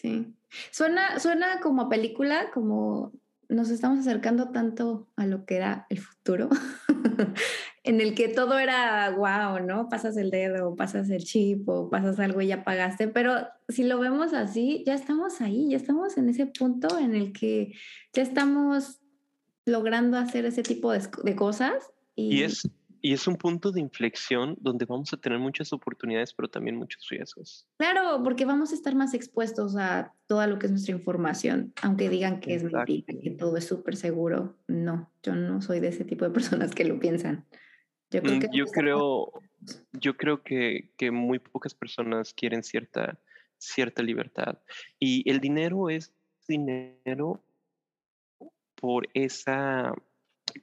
[0.00, 0.26] Sí.
[0.72, 3.12] Suena, suena como película, como
[3.48, 6.50] nos estamos acercando tanto a lo que era el futuro,
[7.82, 9.88] en el que todo era wow, ¿no?
[9.88, 13.98] Pasas el dedo, pasas el chip o pasas algo y ya pagaste, pero si lo
[13.98, 17.72] vemos así, ya estamos ahí, ya estamos en ese punto en el que
[18.12, 19.00] ya estamos
[19.64, 21.72] logrando hacer ese tipo de, cosas.
[22.14, 22.42] Y...
[22.42, 22.68] es,
[23.06, 27.06] y es un punto de inflexión donde vamos a tener muchas oportunidades, pero también muchos
[27.08, 27.64] riesgos.
[27.78, 32.08] Claro, porque vamos a estar más expuestos a toda lo que es nuestra información, aunque
[32.08, 34.56] digan que es mentira, que todo es súper seguro.
[34.66, 37.46] No, yo no soy de ese tipo de personas que lo piensan.
[38.10, 39.32] Yo creo, mm, que yo creo,
[39.92, 43.20] yo creo que, que, muy pocas personas quieren cierta,
[43.56, 44.58] cierta libertad.
[44.98, 46.12] Y el dinero es
[46.48, 47.40] dinero
[48.74, 49.94] por esa,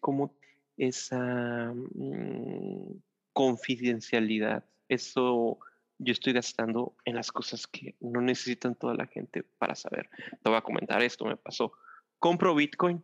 [0.01, 0.35] como
[0.77, 3.01] esa mm,
[3.33, 4.65] confidencialidad.
[4.87, 5.59] Eso
[5.99, 10.09] yo estoy gastando en las cosas que no necesitan toda la gente para saber.
[10.41, 11.73] Te voy a comentar esto, me pasó.
[12.19, 13.03] Compro Bitcoin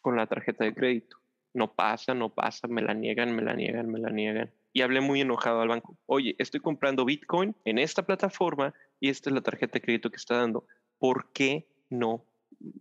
[0.00, 1.18] con la tarjeta de crédito.
[1.52, 4.52] No pasa, no pasa, me la niegan, me la niegan, me la niegan.
[4.72, 5.96] Y hablé muy enojado al banco.
[6.06, 10.16] Oye, estoy comprando Bitcoin en esta plataforma y esta es la tarjeta de crédito que
[10.16, 10.66] está dando.
[10.98, 12.24] ¿Por qué no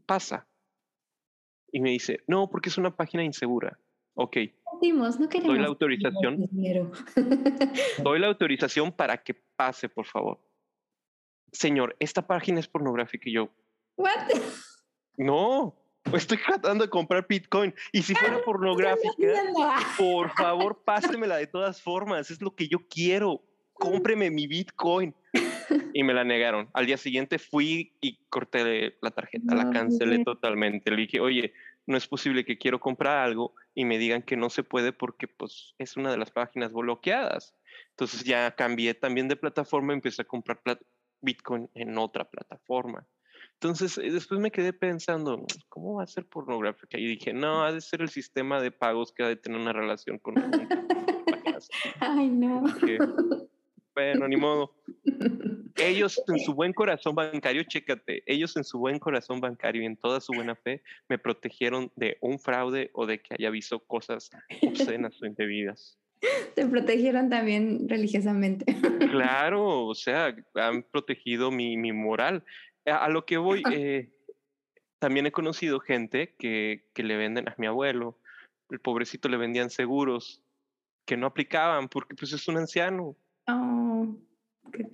[0.05, 0.47] pasa?
[1.71, 3.77] Y me dice, no, porque es una página insegura.
[4.15, 4.37] Ok.
[4.81, 6.49] no queremos Doy la autorización.
[8.03, 10.39] Doy la autorización para que pase, por favor.
[11.51, 13.49] Señor, esta página es pornográfica y yo.
[13.95, 14.27] ¿What?
[15.17, 15.75] No,
[16.13, 17.73] estoy tratando de comprar Bitcoin.
[17.91, 19.13] Y si fuera pornográfica,
[19.97, 22.31] por favor, pásemela de todas formas.
[22.31, 23.41] Es lo que yo quiero.
[23.73, 25.15] Cómpreme mi Bitcoin.
[25.93, 26.69] Y me la negaron.
[26.73, 30.91] Al día siguiente fui y corté la tarjeta, la cancelé totalmente.
[30.91, 31.53] Le dije, oye,
[31.85, 35.27] no es posible que quiero comprar algo y me digan que no se puede porque
[35.27, 37.55] pues es una de las páginas bloqueadas.
[37.91, 40.61] Entonces ya cambié también de plataforma, empecé a comprar
[41.21, 43.05] Bitcoin en otra plataforma.
[43.53, 46.97] Entonces eh, después me quedé pensando, ¿cómo va a ser pornográfica?
[46.97, 49.73] Y dije, no, ha de ser el sistema de pagos que ha de tener una
[49.73, 50.35] relación con...
[51.99, 52.63] Ay, no.
[53.93, 54.75] bueno, ni modo.
[55.83, 59.97] Ellos en su buen corazón bancario, chécate, ellos en su buen corazón bancario y en
[59.97, 64.29] toda su buena fe me protegieron de un fraude o de que haya visto cosas
[64.61, 65.97] obscenas o indebidas.
[66.55, 68.65] Te protegieron también religiosamente.
[69.11, 72.43] Claro, o sea, han protegido mi, mi moral.
[72.85, 74.09] A, lo que voy, eh,
[74.99, 78.17] también he conocido gente que, que le venden a mi abuelo,
[78.69, 80.41] el pobrecito le vendían seguros
[81.05, 83.15] que no aplicaban porque pues es un anciano.
[83.47, 83.92] Oh,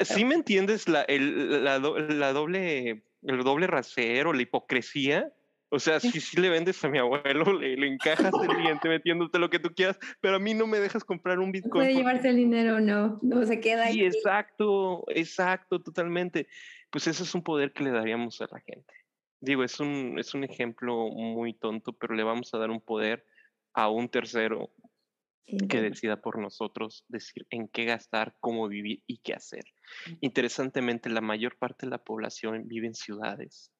[0.02, 5.32] ¿Sí me entiendes la, el, la, la, doble, el doble rasero, la hipocresía?
[5.72, 9.38] O sea, si, si le vendes a mi abuelo, le, le encajas el diente metiéndote
[9.38, 11.86] lo que tú quieras, pero a mí no me dejas comprar un Bitcoin.
[11.86, 13.94] Puede llevarse el dinero o no, no se queda ahí.
[13.94, 16.48] Sí, exacto, exacto, totalmente.
[16.90, 18.94] Pues ese es un poder que le daríamos a la gente.
[19.42, 23.26] Digo, es un, es un ejemplo muy tonto, pero le vamos a dar un poder
[23.74, 24.72] a un tercero
[25.70, 29.64] que decida por nosotros decir en qué gastar, cómo vivir y qué hacer.
[30.22, 33.72] Interesantemente, la mayor parte de la población vive en ciudades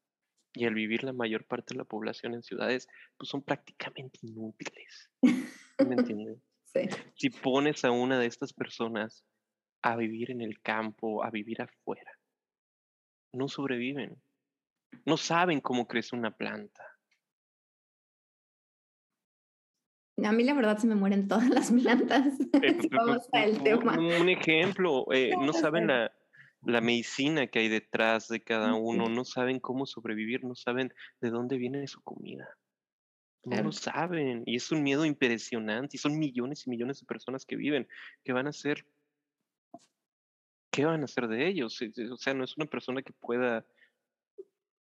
[0.54, 5.10] y al vivir la mayor parte de la población en ciudades, pues son prácticamente inútiles.
[5.22, 6.38] ¿Me entiendes?
[6.72, 6.82] Sí.
[7.16, 9.26] Si pones a una de estas personas
[9.82, 12.12] a vivir en el campo, a vivir afuera,
[13.34, 14.22] no sobreviven.
[15.06, 16.84] No saben cómo crece una planta.
[20.26, 22.34] A mí la verdad se me mueren todas las plantas.
[22.92, 23.98] Vamos al tema.
[23.98, 26.12] Un ejemplo, eh, no saben la,
[26.64, 31.30] la medicina que hay detrás de cada uno, no saben cómo sobrevivir, no saben de
[31.30, 32.58] dónde viene su comida.
[33.44, 34.44] No lo saben.
[34.46, 35.96] Y es un miedo impresionante.
[35.96, 37.88] Y son millones y millones de personas que viven,
[38.24, 38.86] que van a ser.
[40.72, 41.80] ¿Qué van a hacer de ellos?
[42.12, 43.66] O sea, no es una persona que pueda.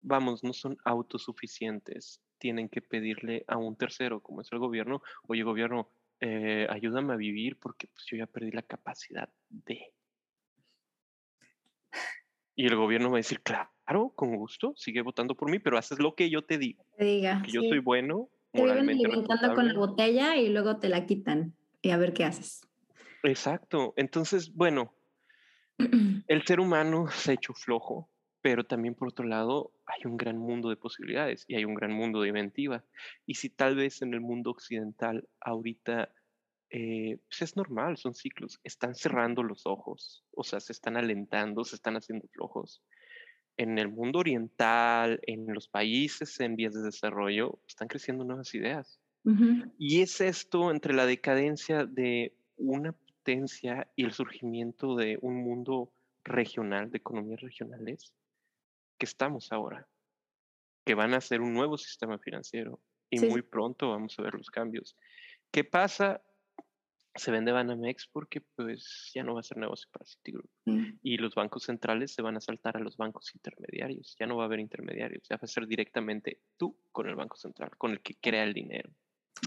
[0.01, 2.21] Vamos, no son autosuficientes.
[2.37, 7.17] Tienen que pedirle a un tercero, como es el gobierno, oye, gobierno, eh, ayúdame a
[7.17, 9.93] vivir porque pues, yo ya perdí la capacidad de.
[12.55, 13.69] Y el gobierno va a decir, claro,
[14.15, 16.85] con gusto, sigue votando por mí, pero haces lo que yo te digo.
[16.97, 17.41] Te diga.
[17.45, 18.29] Que yo soy bueno.
[18.51, 21.53] Te viven alimentando con la botella y luego te la quitan.
[21.81, 22.61] Y a ver qué haces.
[23.23, 23.93] Exacto.
[23.97, 24.93] Entonces, bueno,
[26.27, 28.09] el ser humano se ha hecho flojo,
[28.45, 31.91] pero también por otro lado hay un gran mundo de posibilidades y hay un gran
[31.91, 32.83] mundo de inventiva.
[33.25, 36.13] Y si tal vez en el mundo occidental ahorita
[36.69, 38.59] eh, pues es normal, son ciclos.
[38.63, 42.83] Están cerrando los ojos, o sea, se están alentando, se están haciendo flojos.
[43.57, 48.99] En el mundo oriental, en los países en vías de desarrollo, están creciendo nuevas ideas.
[49.79, 55.91] Y es esto entre la decadencia de una potencia y el surgimiento de un mundo
[56.23, 58.13] regional, de economías regionales,
[58.97, 59.87] que estamos ahora,
[60.85, 62.79] que van a ser un nuevo sistema financiero
[63.09, 64.97] y muy pronto vamos a ver los cambios.
[65.51, 66.21] ¿Qué pasa?
[67.15, 70.49] se vende Banamex porque pues ya no va a ser negocio para Citigroup.
[70.65, 70.99] Mm.
[71.01, 74.15] Y los bancos centrales se van a saltar a los bancos intermediarios.
[74.19, 75.23] Ya no va a haber intermediarios.
[75.29, 78.53] Ya va a ser directamente tú con el banco central, con el que crea el
[78.53, 78.89] dinero.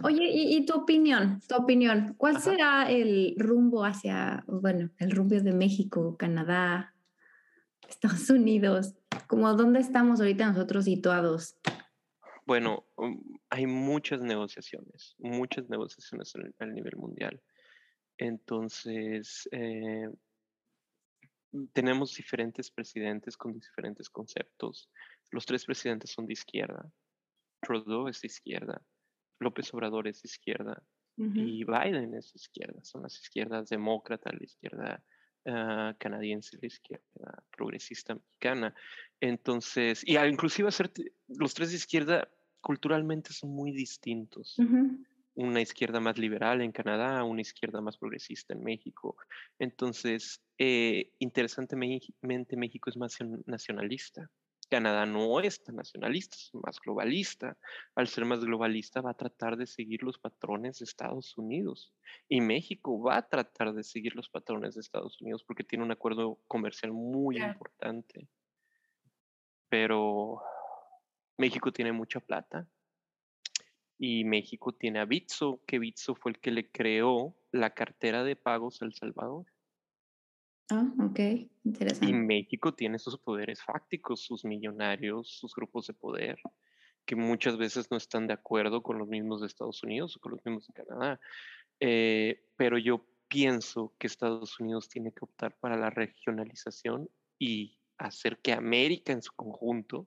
[0.03, 1.41] Oye, ¿y, tu opinión?
[1.47, 2.15] Tu opinión.
[2.17, 6.95] ¿Cuál será el rumbo hacia, bueno, el rumbo de México, Canadá,
[7.89, 8.95] Estados Unidos?
[9.29, 11.57] Como dónde estamos ahorita nosotros situados?
[12.47, 17.43] Bueno, um, hay muchas negociaciones, muchas negociaciones a nivel mundial.
[18.16, 20.09] Entonces, eh,
[21.74, 24.91] tenemos diferentes presidentes con diferentes conceptos.
[25.31, 26.91] Los tres presidentes son de izquierda.
[27.61, 28.83] Trudeau es de izquierda.
[29.41, 30.83] López Obrador es de izquierda.
[31.16, 32.83] Y Biden es de izquierda.
[32.85, 35.05] Son las izquierdas demócrata, la izquierda
[35.49, 38.74] ah, canadiense, la izquierda progresista mexicana.
[39.20, 40.68] Entonces, y inclusive
[41.28, 42.28] los tres de izquierda
[42.61, 44.57] culturalmente son muy distintos
[45.38, 49.16] una izquierda más liberal en Canadá, una izquierda más progresista en México.
[49.61, 54.28] Entonces, eh, interesantemente, México es más nacionalista
[54.69, 57.57] Canadá no es tan nacionalista, es más globalista.
[57.95, 61.95] Al ser más globalista va a tratar de seguir los patrones de Estados Unidos.
[62.29, 65.93] Y México va a tratar de seguir los patrones de Estados Unidos porque tiene un
[65.93, 68.29] acuerdo comercial muy importante.
[69.69, 70.43] Pero
[71.37, 72.69] México tiene mucha plata.
[73.99, 78.37] Y México tiene a Bitso, que Bitso fue el que le creó la cartera de
[78.37, 79.47] pagos a El Salvador.
[80.71, 81.21] Ah, ok,
[81.64, 82.11] interesante.
[82.11, 86.39] Y México tiene sus poderes fácticos, sus millonarios, sus grupos de poder,
[87.07, 90.33] que muchas veces no están de acuerdo con los mismos de Estados Unidos o con
[90.33, 91.21] los mismos de Canadá.
[91.81, 97.09] Eh, pero yo pienso que Estados Unidos tiene que optar para la regionalización
[97.39, 100.07] y hacer que América en su conjunto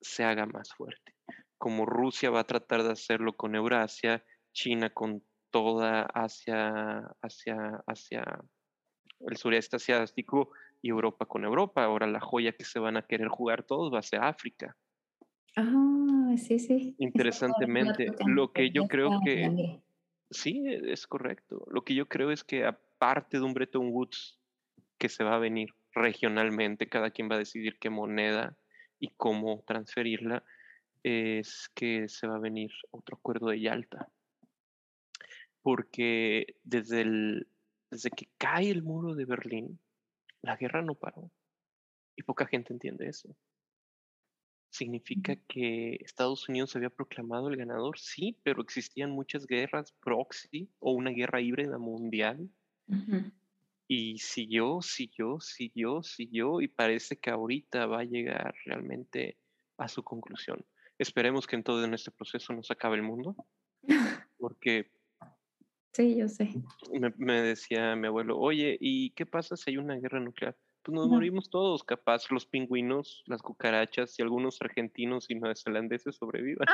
[0.00, 1.14] se haga más fuerte.
[1.58, 8.42] Como Rusia va a tratar de hacerlo con Eurasia, China con toda Asia, Asia, Asia
[9.26, 10.50] el sureste asiático
[10.82, 11.84] y Europa con Europa.
[11.84, 14.76] Ahora la joya que se van a querer jugar todos va a ser África.
[15.56, 16.94] Ah, sí, sí.
[16.98, 19.80] Interesantemente, lo que yo creo que...
[20.30, 21.66] Sí, es correcto.
[21.70, 24.38] Lo que yo creo es que aparte de un Bretton Woods
[24.96, 28.56] que se va a venir regionalmente, cada quien va a decidir qué moneda
[29.00, 30.44] y cómo transferirla,
[31.02, 34.08] es que se va a venir otro acuerdo de Yalta.
[35.62, 37.48] Porque desde el,
[37.90, 39.80] desde que cae el muro de Berlín,
[40.42, 41.30] la guerra no paró.
[42.16, 43.34] Y poca gente entiende eso.
[44.70, 47.98] ¿Significa que Estados Unidos había proclamado el ganador?
[47.98, 52.48] Sí, pero existían muchas guerras proxy o una guerra híbrida mundial.
[53.88, 59.38] Y siguió, siguió, siguió, siguió y parece que ahorita va a llegar realmente
[59.76, 60.64] a su conclusión.
[60.98, 63.34] Esperemos que en todo en este proceso no se acabe el mundo,
[64.38, 64.92] porque
[65.92, 66.50] Sí, yo sé.
[67.16, 70.56] Me, decía mi abuelo, oye, ¿y qué pasa si hay una guerra nuclear?
[70.82, 76.66] Pues nos morimos todos, capaz los pingüinos, las cucarachas y algunos argentinos y neozelandeses sobrevivan.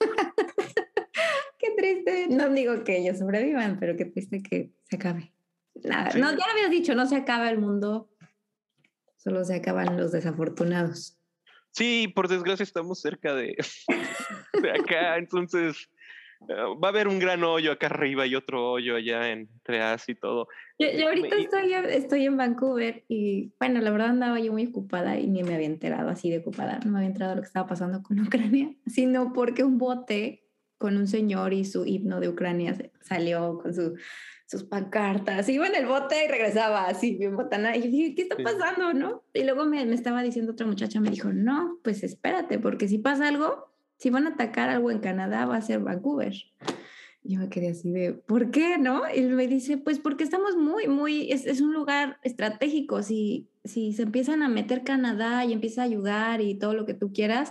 [1.58, 2.26] qué triste.
[2.28, 5.32] No digo que ellos sobrevivan, pero qué triste que se acabe.
[5.84, 8.10] Nada, no, ya lo habías dicho, no se acaba el mundo,
[9.16, 11.16] solo se acaban los desafortunados.
[11.72, 13.56] Sí, por desgracia estamos cerca de,
[14.62, 15.88] de acá, entonces
[16.48, 20.14] va a haber un gran hoyo acá arriba y otro hoyo allá en Treas y
[20.14, 20.48] todo.
[20.78, 25.26] Yo, ahorita estoy, estoy en Vancouver y bueno, la verdad andaba yo muy ocupada y
[25.26, 28.02] ni me había enterado así de ocupada, no me había enterado lo que estaba pasando
[28.02, 30.46] con Ucrania, sino porque un bote
[30.78, 33.96] con un señor y su himno de Ucrania salió con su,
[34.46, 37.76] sus pancartas, iba en el bote y regresaba así, bien botana.
[37.76, 38.94] Y yo dije, ¿qué está pasando?
[38.94, 39.22] ¿no?
[39.34, 42.96] Y luego me, me estaba diciendo otra muchacha, me dijo, no, pues espérate, porque si
[42.96, 43.69] pasa algo,
[44.00, 46.34] si van a atacar algo en Canadá, va a ser Vancouver.
[47.22, 48.78] Yo me quedé así de, ¿por qué?
[48.78, 49.02] ¿No?
[49.14, 53.02] Y me dice, pues porque estamos muy, muy, es, es, un lugar estratégico.
[53.02, 56.94] Si, si se empiezan a meter Canadá y empieza a ayudar y todo lo que
[56.94, 57.50] tú quieras,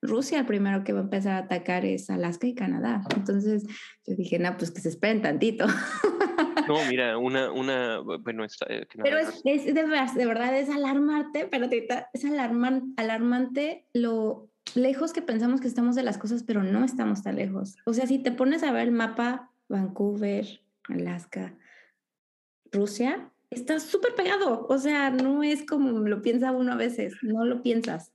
[0.00, 3.02] Rusia el primero que va a empezar a atacar es Alaska y Canadá.
[3.14, 3.64] Entonces
[4.06, 5.66] yo dije, no, pues que se esperen tantito.
[6.68, 11.48] No, mira, una, una, bueno, está, eh, pero es, es de, de, verdad, es alarmarte,
[11.50, 11.68] pero
[12.12, 17.22] es alarman, alarmante lo lejos que pensamos que estamos de las cosas, pero no estamos
[17.22, 17.76] tan lejos.
[17.84, 20.46] O sea, si te pones a ver el mapa, Vancouver,
[20.88, 21.54] Alaska,
[22.72, 24.66] Rusia, está súper pegado.
[24.68, 28.12] O sea, no es como lo piensa uno a veces, no lo piensas.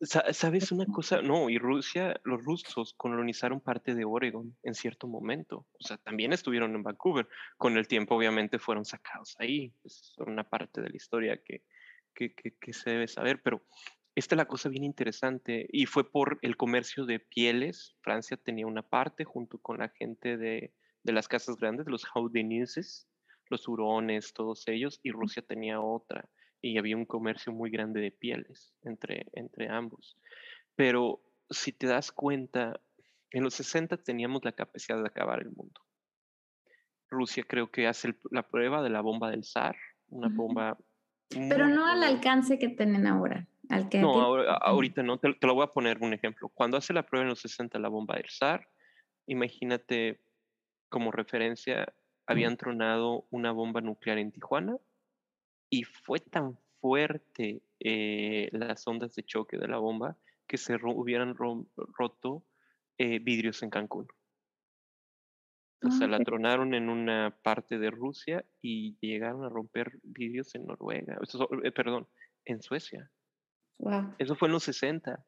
[0.00, 1.22] ¿Sabes una cosa?
[1.22, 5.66] No, y Rusia, los rusos colonizaron parte de Oregon en cierto momento.
[5.78, 7.28] O sea, también estuvieron en Vancouver.
[7.56, 9.72] Con el tiempo, obviamente, fueron sacados ahí.
[9.84, 11.62] Es una parte de la historia que,
[12.14, 13.42] que, que se debe saber.
[13.42, 13.62] Pero
[14.16, 17.94] esta es la cosa bien interesante y fue por el comercio de pieles.
[18.00, 20.72] Francia tenía una parte junto con la gente de,
[21.04, 23.06] las casas grandes, los Haudenises,
[23.50, 26.30] los hurones, todos ellos, y Rusia tenía otra.
[26.62, 30.16] Y había un comercio muy grande de pieles entre, entre ambos.
[30.76, 32.80] Pero si te das cuenta,
[33.32, 35.82] en los 60 teníamos la capacidad de acabar el mundo.
[37.10, 39.76] Rusia creo que hace la prueba de la bomba del zar,
[40.08, 40.78] una bomba...
[41.28, 43.46] Pero no al alcance que tienen ahora
[43.94, 46.48] no, ahorita no, te, lo voy a poner un ejemplo.
[46.48, 48.68] Cuando hace la prueba en los 60 la bomba del SAR,
[49.26, 50.20] imagínate
[50.88, 51.92] como referencia,
[52.26, 54.76] habían tronado una bomba nuclear en Tijuana
[55.68, 61.34] y fue tan fuerte eh, las ondas de choque de la bomba que se hubieran
[61.36, 62.44] roto
[62.98, 64.08] eh, vidrios en Cancún.
[65.82, 70.66] O sea, la tronaron en una parte de Rusia y llegaron a romper vidrios en
[70.66, 71.18] Noruega,
[71.62, 72.08] eh, perdón,
[72.44, 73.10] en Suecia.
[74.18, 75.24] Eso fue en los 60.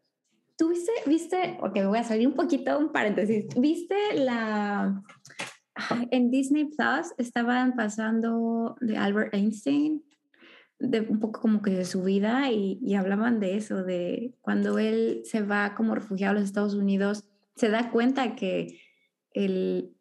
[0.56, 5.02] ¿Tú viste, viste, ok, voy a salir un poquito, un paréntesis, viste la,
[6.10, 10.02] en Disney Plus estaban pasando de Albert Einstein,
[10.80, 14.78] de un poco como que de su vida y, y, hablaban de eso, de cuando
[14.78, 18.80] él se va como refugiado a los Estados Unidos, se da cuenta que
[19.32, 19.92] el,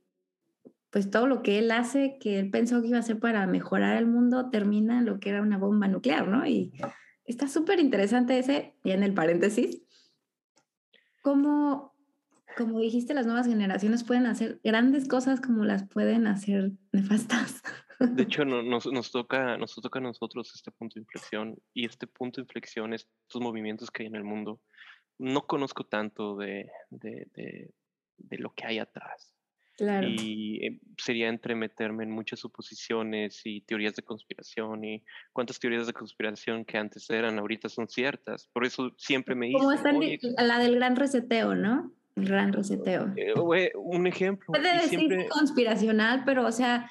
[0.92, 3.98] pues todo lo que él hace, que él pensó que iba a hacer para mejorar
[3.98, 6.46] el mundo, termina en lo que era una bomba nuclear, ¿no?
[6.46, 6.74] Y
[7.28, 9.84] está súper interesante ese, y en el paréntesis,
[11.22, 11.94] cómo,
[12.56, 17.62] como dijiste, las nuevas generaciones pueden hacer grandes cosas como las pueden hacer nefastas.
[18.00, 22.08] De hecho, nos, nos, toca, nos toca a nosotros este punto de inflexión y este
[22.08, 24.62] punto de inflexión, estos movimientos que hay en el mundo.
[25.20, 27.28] No conozco tanto de, de,
[28.18, 29.34] de, lo que hay atrás.
[29.78, 30.08] Claro.
[30.08, 35.04] Y eh, sería entremeterme en muchas suposiciones y teorías de conspiración y
[35.34, 38.50] cuántas teorías de conspiración que antes eran, ahorita son ciertas.
[38.54, 41.92] Por eso siempre me Como está la del gran reseteo, ¿no?
[42.16, 43.14] El gran reseteo.
[43.16, 44.48] Eh, un ejemplo.
[44.48, 45.28] Puede decir siempre...
[45.30, 46.90] conspiracional, pero o sea,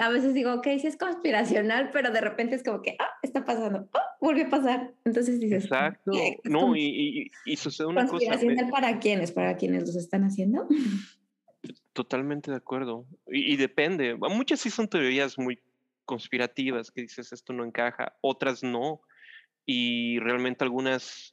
[0.00, 3.44] a veces digo, ok, sí es conspiracional, pero de repente es como que, ah, está
[3.44, 4.94] pasando, oh, volvió a pasar.
[5.04, 6.12] Entonces dices, exacto,
[6.44, 8.12] no, y, y, sucede una cosa.
[8.12, 9.32] ¿Conspiracional para quiénes?
[9.32, 10.66] ¿Para quienes los están haciendo?
[11.92, 13.06] Totalmente de acuerdo.
[13.26, 14.14] Y, depende.
[14.16, 15.58] Muchas sí son teorías muy
[16.04, 19.00] conspirativas que dices esto no encaja, otras no.
[19.64, 21.32] Y realmente algunas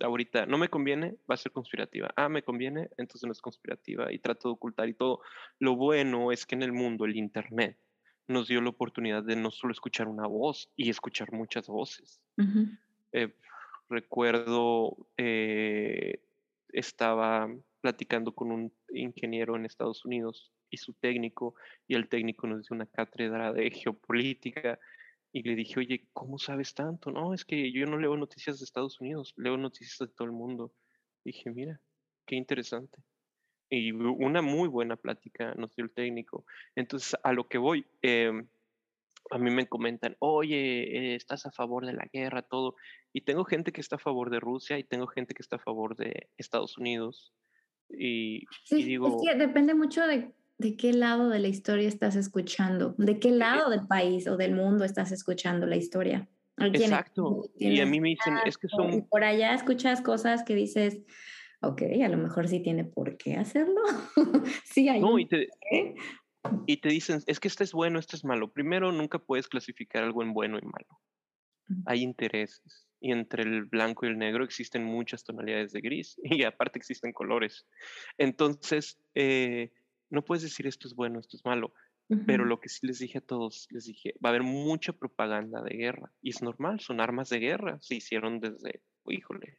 [0.00, 2.10] ahorita no me conviene, va a ser conspirativa.
[2.16, 5.20] Ah, me conviene, entonces no es conspirativa y trato de ocultar y todo.
[5.58, 7.76] Lo bueno es que en el mundo el Internet
[8.26, 12.20] nos dio la oportunidad de no solo escuchar una voz y escuchar muchas voces.
[13.12, 13.34] Eh,
[13.88, 16.20] recuerdo, eh,
[16.72, 17.48] estaba
[17.80, 21.54] platicando con un ingeniero en Estados Unidos y su técnico,
[21.86, 24.78] y el técnico nos dio una cátedra de geopolítica
[25.32, 27.10] y le dije, oye, ¿cómo sabes tanto?
[27.10, 30.32] No, es que yo no leo noticias de Estados Unidos, leo noticias de todo el
[30.32, 30.72] mundo.
[31.24, 31.80] dije, mira,
[32.26, 33.02] qué interesante.
[33.70, 36.46] Y una muy buena plática nos dio el técnico.
[36.74, 38.48] Entonces, a lo que voy, em,
[39.30, 42.76] a mí me comentan, oye, estás a favor de la guerra, todo.
[43.12, 45.58] Y tengo gente que está a favor de Rusia y tengo gente que está a
[45.58, 47.34] favor de Estados Unidos.
[47.90, 49.08] Y, sí, digo...
[49.08, 53.30] Es que depende mucho de de qué lado de la historia estás escuchando, de qué
[53.30, 56.28] lado del país o del mundo estás escuchando la historia.
[56.58, 57.44] Exacto.
[57.56, 59.06] Y a mí me dicen, es que son...
[59.08, 60.98] Por allá escuchas cosas que dices,
[61.62, 63.80] ok, a lo mejor sí tiene por qué hacerlo.
[64.64, 65.00] sí, hay.
[65.00, 65.48] No, y te,
[66.66, 68.52] y te dicen, es que este es bueno, este es malo.
[68.52, 71.00] Primero, nunca puedes clasificar algo en bueno y malo.
[71.86, 72.87] Hay intereses.
[73.00, 76.16] Y entre el blanco y el negro existen muchas tonalidades de gris.
[76.42, 77.66] Y aparte existen colores.
[78.16, 79.72] Entonces, eh,
[80.10, 81.72] no puedes decir esto es bueno, esto es malo.
[82.26, 85.62] Pero lo que sí les dije a todos, les dije, va a haber mucha propaganda
[85.62, 86.10] de guerra.
[86.22, 87.78] Y es normal, son armas de guerra.
[87.82, 89.58] Se hicieron desde, híjole,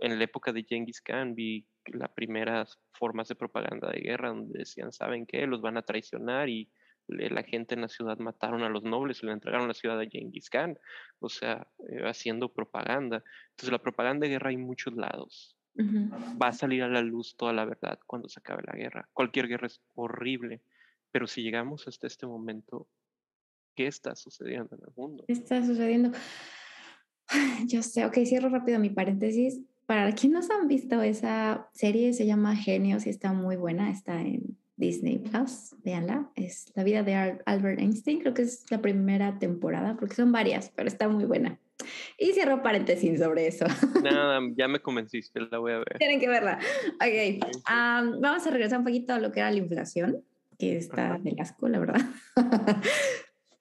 [0.00, 4.58] en la época de Genghis Khan vi las primeras formas de propaganda de guerra donde
[4.58, 5.46] decían, ¿saben qué?
[5.46, 6.70] Los van a traicionar y
[7.06, 10.06] la gente en la ciudad mataron a los nobles y le entregaron la ciudad a
[10.06, 10.78] Genghis Khan.
[11.20, 13.22] O sea, eh, haciendo propaganda.
[13.50, 15.56] Entonces la propaganda de guerra hay muchos lados.
[15.76, 19.08] Va a salir a la luz toda la verdad cuando se acabe la guerra.
[19.12, 20.62] Cualquier guerra es horrible,
[21.10, 22.88] pero si llegamos hasta este momento,
[23.74, 25.24] ¿qué está sucediendo en el mundo?
[25.26, 26.12] ¿Qué está sucediendo?
[27.66, 29.60] Yo sé, ok, cierro rápido mi paréntesis.
[29.86, 34.20] Para quienes no han visto esa serie, se llama Genios y está muy buena, está
[34.20, 36.30] en Disney Plus, véanla.
[36.34, 40.70] Es la vida de Albert Einstein, creo que es la primera temporada, porque son varias,
[40.74, 41.58] pero está muy buena.
[42.18, 43.66] Y cierro paréntesis sobre eso.
[44.02, 45.98] Nada, ya me convenciste, la voy a ver.
[45.98, 46.58] Tienen que verla.
[46.94, 47.44] Ok,
[48.20, 50.22] vamos a regresar un poquito a lo que era la inflación,
[50.58, 52.00] que está del asco, la verdad.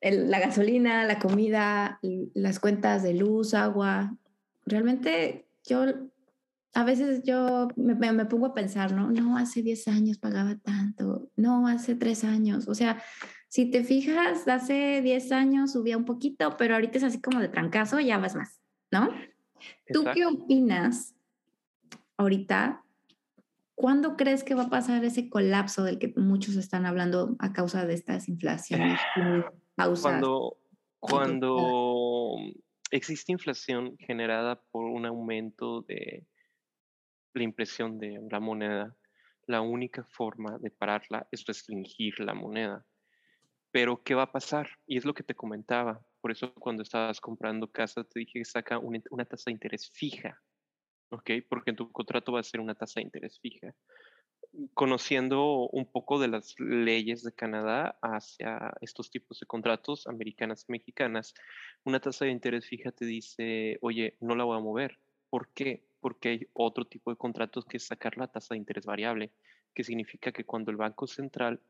[0.01, 1.99] la gasolina, la comida,
[2.33, 4.15] las cuentas de luz, agua.
[4.65, 5.85] Realmente yo,
[6.73, 9.11] a veces yo me, me pongo a pensar, ¿no?
[9.11, 12.67] No, hace 10 años pagaba tanto, no, hace 3 años.
[12.67, 13.01] O sea,
[13.47, 17.47] si te fijas, hace 10 años subía un poquito, pero ahorita es así como de
[17.47, 18.59] trancazo, ya vas más,
[18.91, 19.09] ¿no?
[19.91, 21.15] ¿Tú qué opinas
[22.17, 22.83] ahorita?
[23.75, 27.85] ¿Cuándo crees que va a pasar ese colapso del que muchos están hablando a causa
[27.85, 28.99] de estas inflaciones?
[30.01, 30.57] Cuando,
[30.99, 32.37] cuando
[32.91, 36.25] existe inflación generada por un aumento de
[37.33, 38.95] la impresión de la moneda,
[39.47, 42.85] la única forma de pararla es restringir la moneda.
[43.71, 44.69] Pero, ¿qué va a pasar?
[44.85, 45.99] Y es lo que te comentaba.
[46.21, 50.39] Por eso cuando estabas comprando casa te dije que saca una, tasa de interés fija.
[51.09, 51.31] ¿Ok?
[51.49, 53.73] Porque en tu contrato va a ser una tasa de interés fija.
[54.75, 60.71] Conociendo un poco de las leyes de Canadá hacia estos tipos de contratos, americanas y
[60.71, 61.33] mexicanas,
[61.83, 64.99] una tasa de interés fija te dice, oye, no la voy a mover.
[65.31, 65.83] ¿Por qué?
[66.03, 69.31] Porque hay otro tipo de contratos que es sacar la tasa de interés variable,
[69.73, 71.61] que significa que cuando el Banco Central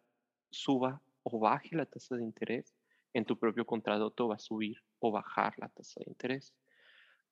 [0.50, 2.74] suba o baje la tasa de interés,
[3.14, 6.52] en tu propio contrato va a subir o bajar la tasa de interés.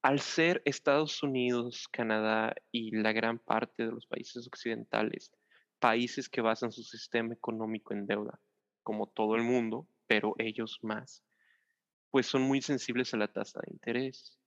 [0.04, 5.32] Al ser Estados Unidos, Canadá y la gran parte de los países occidentales,
[5.80, 8.40] países que basan su sistema económico en deuda,
[8.84, 11.24] como todo el mundo, pero ellos más,
[12.12, 14.38] pues son muy sensibles a la tasa de interés.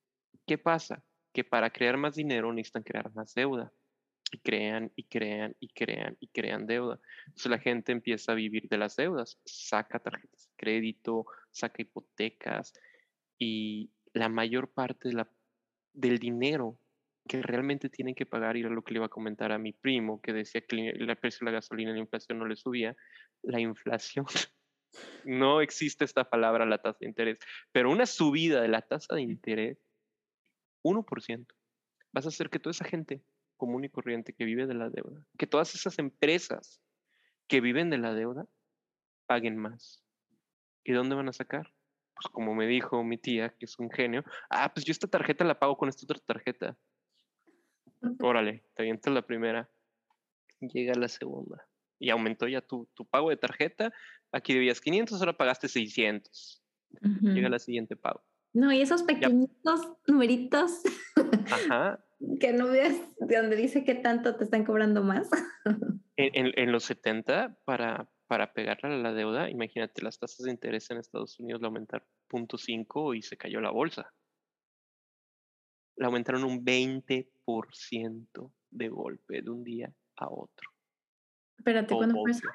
[0.47, 1.03] ¿Qué pasa?
[1.35, 3.71] Que para crear más dinero necesitan crear más deuda.
[4.33, 6.99] Y crean y crean y crean y crean deuda.
[7.27, 12.73] Entonces la gente empieza a vivir de las deudas, saca tarjetas de crédito, saca hipotecas
[13.39, 15.29] y la mayor parte de la,
[15.93, 16.79] del dinero
[17.27, 19.73] que realmente tienen que pagar, y era lo que le iba a comentar a mi
[19.73, 22.97] primo, que decía que el precio de la gasolina y la inflación no le subía,
[23.43, 24.27] la inflación
[25.25, 27.39] no existe esta palabra, la tasa de interés,
[27.73, 29.79] pero una subida de la tasa de interés,
[30.85, 31.47] 1%,
[32.13, 33.25] vas a hacer que toda esa gente
[33.57, 36.81] común y corriente que vive de la deuda, que todas esas empresas
[37.49, 38.47] que viven de la deuda,
[39.27, 40.03] paguen más.
[40.85, 41.73] ¿Y dónde van a sacar?
[42.15, 45.45] Pues como me dijo mi tía, que es un genio, ah, pues yo esta tarjeta
[45.45, 46.77] la pago con esta otra tarjeta.
[48.21, 49.71] Órale, te avientas la primera,
[50.61, 51.67] llega la segunda
[51.99, 53.93] y aumentó ya tu, tu, pago de tarjeta.
[54.31, 56.63] Aquí debías 500, ahora pagaste 600.
[57.23, 58.23] Llega la siguiente pago.
[58.55, 60.81] No, y esos pequeñitos numeritos
[61.51, 62.03] Ajá.
[62.41, 65.29] que no veas de donde dice que tanto te están cobrando más.
[66.17, 70.89] en, en, los 70, para, para pegarle a la deuda, imagínate, las tasas de interés
[70.91, 74.15] en Estados Unidos la aumentaron 0.5 y se cayó la bolsa.
[75.97, 80.71] La aumentaron un 20% de golpe de un día a otro.
[81.59, 82.49] Espérate, ¿cuándo fue eso?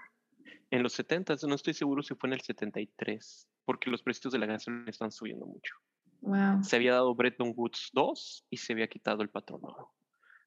[0.71, 4.39] En los 70, no estoy seguro si fue en el 73, porque los precios de
[4.39, 5.75] la gasolina están subiendo mucho.
[6.21, 6.63] Wow.
[6.63, 9.91] Se había dado Bretton Woods 2 y se había quitado el patrón oro.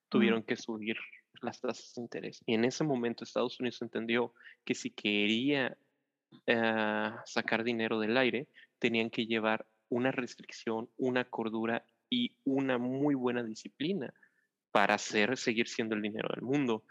[0.08, 0.96] Tuvieron que subir
[1.40, 2.42] las tasas de interés.
[2.46, 5.76] Y en ese momento Estados Unidos entendió que si quería
[6.46, 8.48] eh, sacar dinero del aire,
[8.78, 14.12] tenían que llevar una restricción, una cordura y una muy buena disciplina
[14.70, 16.84] para hacer seguir siendo el dinero del mundo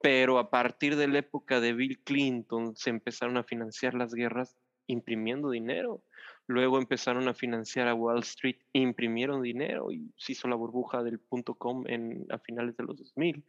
[0.00, 4.56] pero a partir de la época de Bill Clinton se empezaron a financiar las guerras
[4.86, 6.02] imprimiendo dinero.
[6.50, 11.20] Luego empezaron a financiar a Wall Street, imprimieron dinero y se hizo la burbuja del
[11.20, 13.44] punto com en, a finales de los 2000.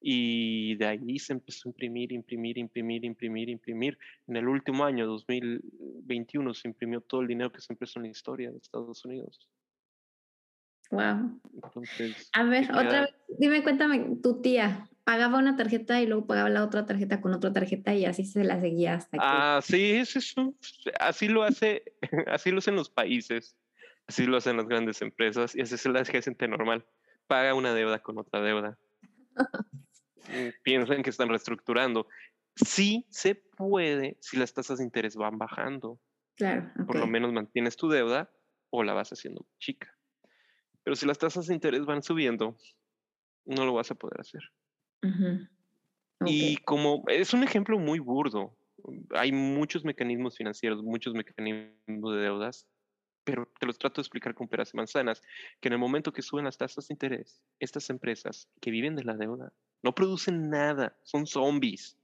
[0.00, 3.98] Y de ahí se empezó a imprimir, imprimir, imprimir, imprimir, imprimir.
[4.26, 8.10] En el último año, 2021, se imprimió todo el dinero que se empezó en la
[8.10, 9.48] historia de Estados Unidos.
[10.90, 11.40] Wow.
[12.32, 16.62] a ver, otra vez, dime, cuéntame, tu tía, pagaba una tarjeta y luego pagaba la
[16.62, 19.24] otra tarjeta con otra tarjeta y así se la seguía hasta que...
[19.26, 20.54] Ah, sí, es eso.
[21.00, 21.82] Así lo hace,
[22.28, 23.56] así lo hacen los países,
[24.06, 26.86] así lo hacen las grandes empresas y así se la gente normal.
[27.26, 28.78] Paga una deuda con otra deuda.
[30.62, 32.06] Piensan que están reestructurando.
[32.54, 35.98] Sí se puede si las tasas de interés van bajando.
[36.36, 36.70] Claro.
[36.86, 38.30] Por lo menos mantienes tu deuda
[38.70, 39.92] o la vas haciendo chica.
[40.84, 42.56] Pero si las tasas de interés van subiendo,
[43.44, 44.42] no lo vas a poder hacer.
[46.24, 48.56] Y como es un ejemplo muy burdo,
[49.10, 52.66] hay muchos mecanismos financieros, muchos mecanismos de deudas,
[53.24, 55.22] pero te los trato de explicar con peras y manzanas,
[55.60, 59.04] que en el momento que suben las tasas de interés, estas empresas que viven de
[59.04, 61.96] la deuda no producen nada, son zombies,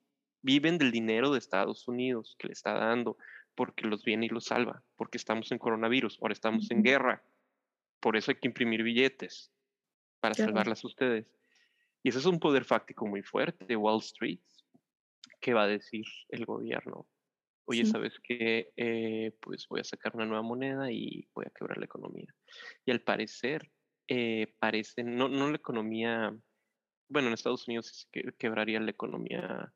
[0.43, 3.19] viven del dinero de Estados Unidos que le está dando,
[3.55, 7.23] porque los viene y los salva, porque estamos en coronavirus, ahora estamos en guerra,
[8.01, 9.51] por eso hay que imprimir billetes
[10.21, 11.36] para salvarlas ustedes.
[12.07, 13.75] Y eso es un poder fáctico muy fuerte.
[13.75, 14.39] Wall Street,
[15.41, 17.09] ¿qué va a decir el gobierno?
[17.65, 18.71] Oye, ¿sabes qué?
[18.77, 22.33] Eh, pues voy a sacar una nueva moneda y voy a quebrar la economía.
[22.85, 23.69] Y al parecer,
[24.07, 26.33] eh, parece, no, no la economía,
[27.09, 29.75] bueno, en Estados Unidos que, quebraría la economía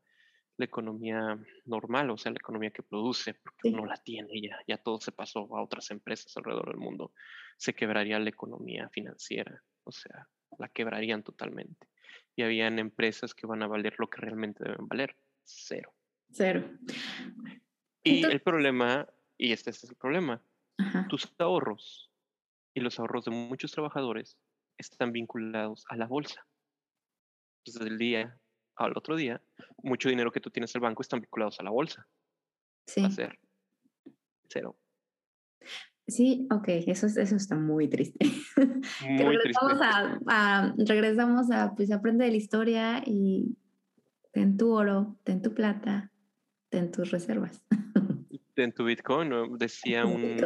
[0.57, 4.77] la economía normal, o sea, la economía que produce, porque no la tiene ya, ya
[4.77, 7.13] todo se pasó a otras empresas alrededor del mundo,
[7.57, 10.29] se quebraría la economía financiera, o sea,
[10.59, 11.89] la quebrarían totalmente
[12.37, 15.93] y habían empresas que van a valer lo que realmente deben valer, cero.
[16.31, 16.69] Cero.
[18.03, 20.43] Y el problema, y este, es el problema,
[21.09, 22.11] tus ahorros
[22.75, 24.39] y los ahorros de muchos trabajadores
[24.79, 26.47] están vinculados a la bolsa.
[27.65, 28.41] Desde el día
[28.77, 29.43] al otro día,
[29.83, 32.07] mucho dinero que tú tienes en el banco están vinculados a la bolsa.
[32.87, 33.05] Sí.
[33.05, 33.39] a ser
[34.49, 34.77] cero.
[36.11, 38.19] Sí, ok, eso, eso está muy triste.
[39.09, 39.79] Muy regresamos,
[40.27, 43.57] A, regresamos a, pues, aprende de la historia y
[44.33, 46.13] ten tu oro, ten tu plata,
[46.69, 47.65] ten tus reservas.
[48.55, 50.37] Ten tu Bitcoin, decía un,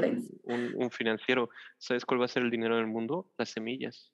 [0.44, 1.48] un, financiero,
[1.78, 3.28] ¿sabes cuál va a ser el dinero del mundo?
[3.38, 4.12] Las semillas,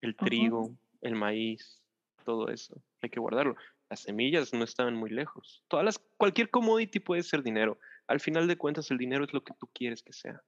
[0.00, 1.82] el trigo, el maíz,
[2.24, 3.56] todo eso, hay que guardarlo.
[3.88, 5.64] Las semillas no estaban muy lejos.
[5.66, 9.42] Todas las, cualquier commodity puede ser dinero al final de cuentas el dinero es lo
[9.42, 10.42] que tú quieres que sea.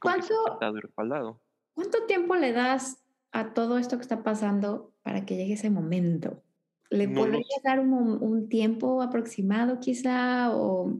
[0.00, 1.40] ¿Cuánto, y respaldado.
[1.74, 3.02] ¿Cuánto tiempo le das
[3.32, 6.42] a todo esto que está pasando para que llegue ese momento?
[6.90, 10.98] ¿Le podrías dar un, un, tiempo aproximado quizá o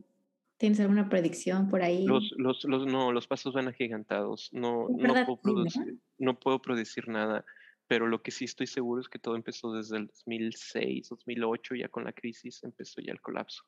[0.59, 2.05] tienes alguna predicción por ahí?
[2.05, 4.51] Los, los, los, no, los pasos van agigantados.
[4.53, 7.45] No, no, puedo producir, no puedo predecir nada,
[7.87, 11.89] pero lo que sí estoy seguro es que todo empezó desde el 2006, 2008, ya
[11.89, 13.65] con la crisis empezó ya el colapso.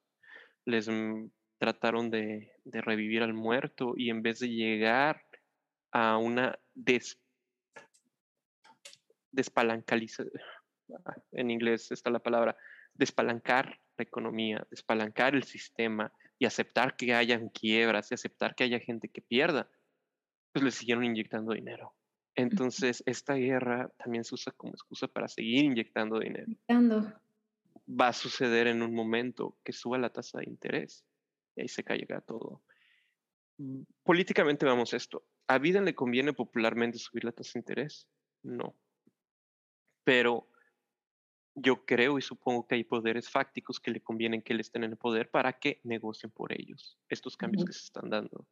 [0.66, 1.30] Les mm,
[1.60, 5.26] trataron de, de revivir al muerto y en vez de llegar
[5.92, 7.20] a una des,
[9.30, 10.32] despalancalización,
[11.32, 12.56] en inglés está la palabra,
[12.94, 18.80] despalancar la economía, despalancar el sistema y aceptar que hayan quiebras y aceptar que haya
[18.80, 19.68] gente que pierda,
[20.52, 21.94] pues le siguieron inyectando dinero.
[22.36, 26.50] Entonces, esta guerra también se usa como excusa para seguir inyectando dinero.
[27.86, 31.04] Va a suceder en un momento que suba la tasa de interés
[31.56, 32.62] y ahí se caiga todo.
[33.58, 35.26] Mm, políticamente vamos esto.
[35.46, 38.08] ¿A Biden le conviene popularmente subir la tasa de interés?
[38.42, 38.76] No.
[40.04, 40.48] Pero
[41.54, 44.92] yo creo y supongo que hay poderes fácticos que le convienen que él estén en
[44.92, 48.46] el poder para que negocien por ellos estos cambios que se están dando.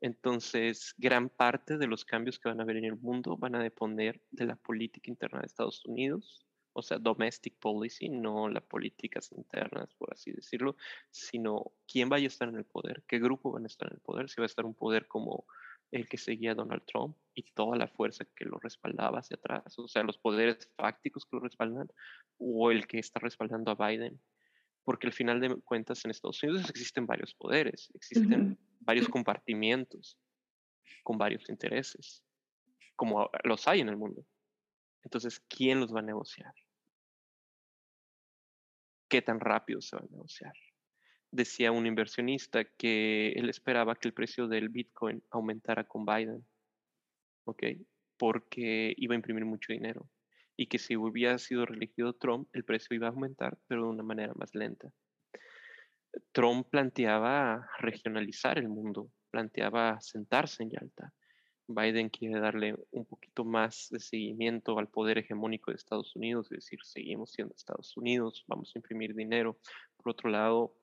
[0.00, 3.62] Entonces, gran parte de los cambios que van a haber en el mundo van a
[3.62, 9.32] depender de la política interna de Estados Unidos, o sea, domestic policy, no las políticas
[9.32, 10.76] internas, por así decirlo,
[11.10, 14.00] sino quién vaya a estar en el poder, qué grupo van a estar en el
[14.00, 15.46] poder, si va a estar un poder como
[15.90, 19.78] el que seguía a Donald Trump y toda la fuerza que lo respaldaba hacia atrás,
[19.78, 21.88] o sea, los poderes fácticos que lo respaldan,
[22.38, 24.20] o el que está respaldando a Biden.
[24.84, 30.18] Porque al final de cuentas en Estados Unidos existen varios poderes, existen varios compartimientos
[31.02, 32.24] con varios intereses,
[32.96, 34.24] como los hay en el mundo.
[35.02, 36.54] Entonces, ¿quién los va a negociar?
[39.08, 40.52] ¿Qué tan rápido se va a negociar?
[41.30, 46.44] decía un inversionista que él esperaba que el precio del Bitcoin aumentara con Biden,
[47.44, 47.62] ¿ok?
[48.18, 50.08] Porque iba a imprimir mucho dinero
[50.56, 54.02] y que si hubiera sido reelegido Trump, el precio iba a aumentar, pero de una
[54.02, 54.92] manera más lenta.
[56.32, 61.14] Trump planteaba regionalizar el mundo, planteaba sentarse en Yalta.
[61.74, 66.64] Biden quiere darle un poquito más de seguimiento al poder hegemónico de Estados Unidos, es
[66.64, 69.56] decir, seguimos siendo Estados Unidos, vamos a imprimir dinero.
[69.96, 70.74] Por otro lado,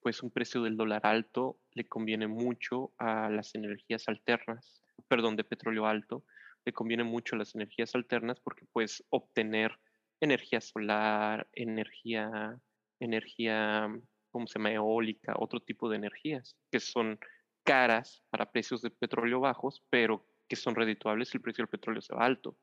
[0.00, 5.44] pues un precio del dólar alto le conviene mucho a las energías alternas, perdón, de
[5.44, 6.24] petróleo alto,
[6.64, 9.78] le conviene mucho a las energías alternas porque puedes obtener
[10.20, 12.60] energía solar, energía,
[13.00, 13.88] energía,
[14.30, 14.72] ¿cómo se llama?
[14.72, 17.18] Eólica, otro tipo de energías que son
[17.64, 22.00] caras para precios de petróleo bajos, pero que son redituables si el precio del petróleo
[22.00, 22.56] se va alto.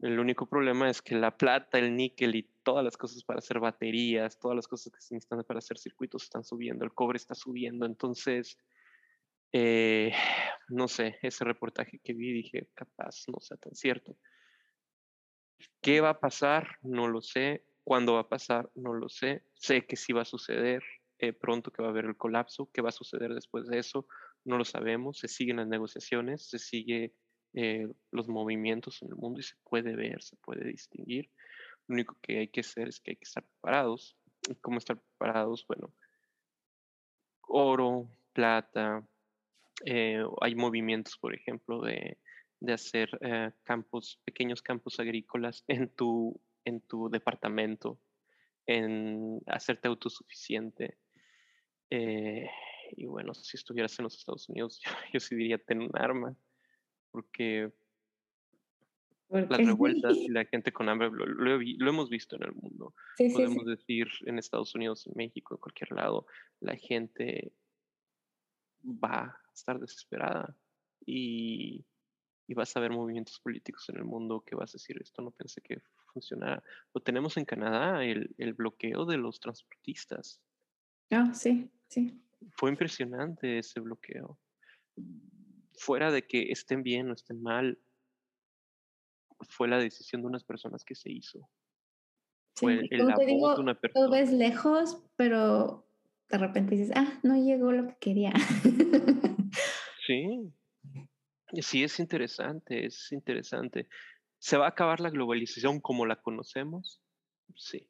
[0.00, 3.60] El único problema es que la plata, el níquel y todas las cosas para hacer
[3.60, 7.36] baterías, todas las cosas que se necesitan para hacer circuitos están subiendo, el cobre está
[7.36, 7.86] subiendo.
[7.86, 8.58] Entonces,
[9.52, 10.12] eh,
[10.68, 14.16] no sé, ese reportaje que vi dije, capaz no sea tan cierto.
[15.80, 16.78] ¿Qué va a pasar?
[16.82, 17.64] No lo sé.
[17.84, 18.70] ¿Cuándo va a pasar?
[18.74, 19.44] No lo sé.
[19.54, 20.82] Sé que sí va a suceder
[21.18, 22.70] eh, pronto que va a haber el colapso.
[22.72, 24.06] ¿Qué va a suceder después de eso?
[24.44, 25.18] No lo sabemos.
[25.18, 27.14] Se siguen las negociaciones, se sigue
[27.54, 31.30] eh, los movimientos en el mundo y se puede ver, se puede distinguir.
[31.86, 34.16] Lo único que hay que hacer es que hay que estar preparados.
[34.60, 35.64] ¿Cómo estar preparados?
[35.66, 35.92] Bueno,
[37.42, 39.06] oro, plata,
[39.84, 42.18] eh, hay movimientos, por ejemplo, de,
[42.60, 48.00] de hacer eh, campos, pequeños campos agrícolas en tu, en tu departamento,
[48.66, 50.98] en hacerte autosuficiente.
[52.96, 56.36] Y bueno, si estuvieras en los Estados Unidos, yo, yo sí diría, ten un arma
[57.10, 57.72] porque
[59.32, 62.94] las revueltas y la gente con hambre lo, hemos visto en el mundo.
[63.16, 66.26] Podemos decir en Estados Unidos, en México, en cualquier lado,
[66.60, 67.52] la gente
[68.84, 70.56] va a estar desesperada
[71.06, 71.84] y,
[72.54, 75.62] vas a ver movimientos políticos en el mundo que vas a decir, esto no pensé
[75.62, 75.80] que
[76.12, 76.62] funcionara.
[76.92, 80.38] Lo tenemos en Canadá, el, el bloqueo de los transportistas.
[81.10, 82.22] Ah, sí, sí.
[82.50, 84.38] Fue impresionante ese bloqueo
[85.74, 87.78] fuera de que estén bien o estén mal,
[89.40, 91.48] fue la decisión de unas personas que se hizo.
[92.54, 94.06] Fue el, voz de una persona.
[94.06, 95.86] Tú ves lejos, pero
[96.28, 98.32] de repente dices, ah, no llegó lo que quería.
[100.06, 100.52] sí,
[101.60, 103.88] sí, es interesante, es interesante.
[104.38, 107.00] ¿Se va a acabar la globalización como la conocemos?
[107.56, 107.88] Sí,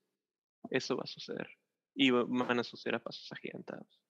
[0.70, 1.48] eso va a suceder.
[1.94, 4.01] Y van a suceder a pasos agigantados.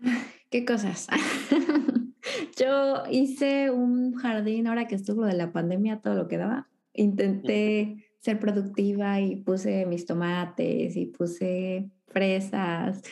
[0.50, 1.08] ¿Qué cosas?
[2.56, 6.68] Yo hice un jardín ahora que estuvo de la pandemia, todo lo que daba.
[6.94, 13.02] Intenté ser productiva y puse mis tomates y puse fresas.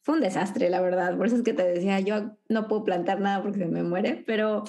[0.00, 1.16] fue un desastre, la verdad.
[1.16, 4.22] Por eso es que te decía, yo no puedo plantar nada porque se me muere,
[4.26, 4.64] pero,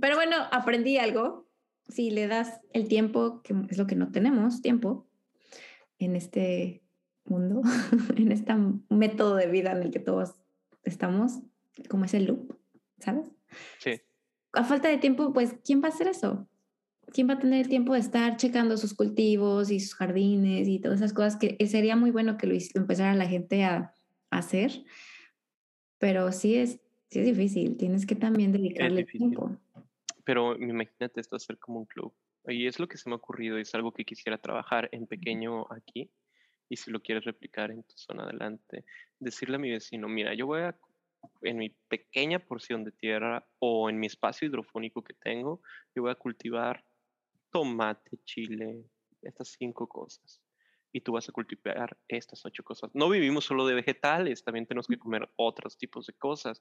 [0.00, 1.48] pero bueno, aprendí algo.
[1.88, 5.08] Si le das el tiempo, que es lo que no tenemos, tiempo,
[5.98, 6.82] en este
[7.24, 7.62] mundo,
[8.16, 8.52] en este
[8.88, 10.39] método de vida en el que todos
[10.84, 11.40] estamos,
[11.88, 12.56] como es el loop,
[12.98, 13.30] ¿sabes?
[13.78, 14.00] Sí.
[14.52, 16.48] A falta de tiempo, pues, ¿quién va a hacer eso?
[17.12, 20.78] ¿Quién va a tener el tiempo de estar checando sus cultivos y sus jardines y
[20.78, 23.94] todas esas cosas que sería muy bueno que lo empezara la gente a,
[24.30, 24.84] hacer,
[25.98, 29.56] pero sí es, sí es difícil, tienes que también dedicarle tiempo.
[30.24, 32.14] Pero imagínate esto hacer como un club.
[32.46, 35.66] Y es lo que se me ha ocurrido, es algo que quisiera trabajar en pequeño
[35.70, 36.10] aquí.
[36.70, 38.86] Y si lo quieres replicar en tu zona adelante,
[39.18, 40.78] decirle a mi vecino, mira, yo voy a,
[41.42, 45.60] en mi pequeña porción de tierra o en mi espacio hidrofónico que tengo,
[45.94, 46.82] yo voy a cultivar
[47.50, 48.84] tomate, chile,
[49.20, 50.40] estas cinco cosas
[50.92, 52.90] y tú vas a cultivar estas ocho cosas.
[52.94, 56.60] No vivimos solo de vegetales, también tenemos que comer otros tipos de cosas,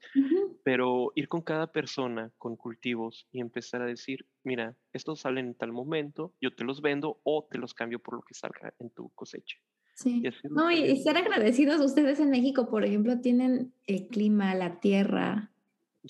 [0.63, 5.55] pero ir con cada persona con cultivos y empezar a decir, mira, estos salen en
[5.55, 8.91] tal momento, yo te los vendo o te los cambio por lo que salga en
[8.91, 9.57] tu cosecha.
[10.01, 10.23] Sí.
[10.49, 15.51] no, y, ser agradecidos ustedes en México, por ejemplo, tienen el clima, la tierra.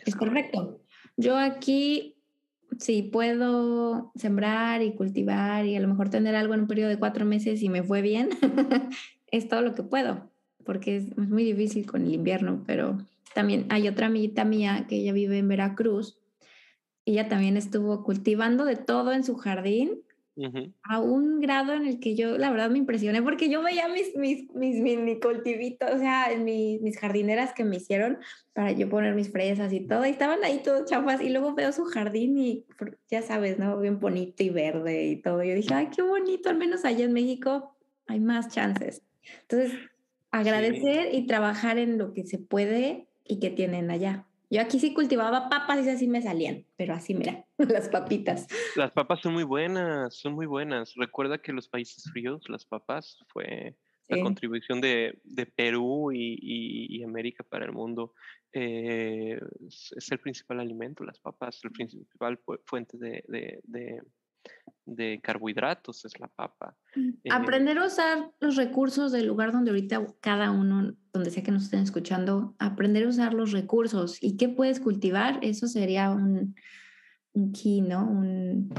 [0.05, 0.79] Es, correcto.
[1.17, 2.19] Yo aquí
[2.77, 6.99] si puedo sembrar y cultivar y a lo mejor tener algo en un periodo de
[6.99, 8.29] cuatro meses y me fue bien,
[9.31, 10.29] es todo lo que puedo,
[10.63, 12.97] porque es, muy difícil con el invierno, pero
[13.33, 16.19] también hay otra amiguita mía que ella vive en Veracruz
[17.05, 20.01] y ella también estuvo cultivando de todo en su jardín
[20.83, 24.15] a un grado en el que yo, la verdad, me impresioné porque yo veía mis,
[24.15, 28.17] mis, mis, mi cultivitos, o sea, mis, mis jardineras que me hicieron
[28.53, 31.71] para yo poner mis fresas y todo, y estaban ahí todos chafas, y luego veo
[31.71, 32.65] su jardín y
[33.09, 33.79] ya sabes, ¿no?
[33.79, 35.43] Bien bonito y verde y todo.
[35.43, 37.75] Yo dije, ay, qué bonito, al menos allá en México
[38.07, 39.03] hay más chances.
[39.41, 39.73] Entonces,
[40.31, 44.25] agradecer y trabajar en lo que se puede y que tienen allá.
[44.49, 48.47] Yo aquí sí cultivaba papas y así me salían, pero así, mira, las papitas.
[48.75, 50.95] Las papas son muy buenas, son muy buenas.
[50.95, 53.75] Recuerda que los países fríos, las papas, fue
[54.07, 58.15] la contribución de, de Perú y, y, América para el mundo.
[58.51, 64.01] Eh, es, el principal alimento, las papas, el principal fuente de, de de
[65.21, 66.75] carbohidratos es la papa.
[66.95, 71.43] Mm, eh, aprender a usar los recursos del lugar donde ahorita cada uno, donde sea
[71.43, 76.09] que nos estén escuchando, aprender a usar los recursos y qué puedes cultivar, eso sería
[76.11, 76.55] un,
[77.33, 78.09] un key, ¿no?
[78.09, 78.73] Un...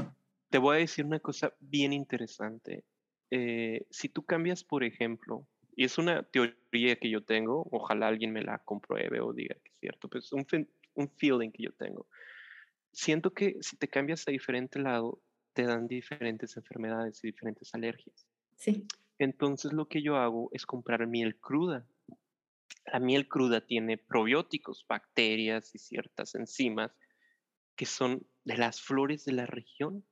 [0.49, 2.83] Te voy a decir una cosa bien interesante.
[3.29, 8.33] Eh, si tú cambias, por ejemplo, y es una teoría que yo tengo, ojalá alguien
[8.33, 10.45] me la compruebe o diga que es cierto, pero es un,
[10.95, 12.07] un feeling que yo tengo.
[12.91, 15.21] Siento que si te cambias a diferente lado,
[15.53, 18.25] te dan diferentes enfermedades y diferentes alergias.
[18.55, 18.85] Sí.
[19.19, 21.85] Entonces lo que yo hago es comprar miel cruda.
[22.85, 26.91] La miel cruda tiene probióticos, bacterias y ciertas enzimas
[27.75, 30.05] que son de las flores de la región.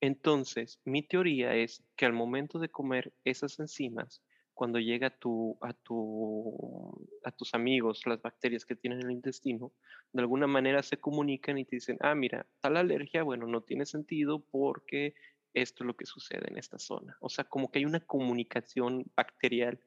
[0.00, 4.22] Entonces, mi teoría es que al momento de comer esas enzimas,
[4.58, 9.12] cuando llega a, tu, a, tu, a tus amigos, las bacterias que tienen en el
[9.12, 9.70] intestino,
[10.12, 13.86] de alguna manera se comunican y te dicen, ah, mira, tal alergia, bueno, no tiene
[13.86, 15.14] sentido porque
[15.54, 17.16] esto es lo que sucede en esta zona.
[17.20, 19.78] O sea, como que hay una comunicación bacterial.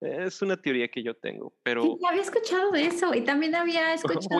[0.00, 1.82] Es una teoría que yo tengo, pero...
[1.82, 4.38] Sí, había escuchado de eso y también había escuchado...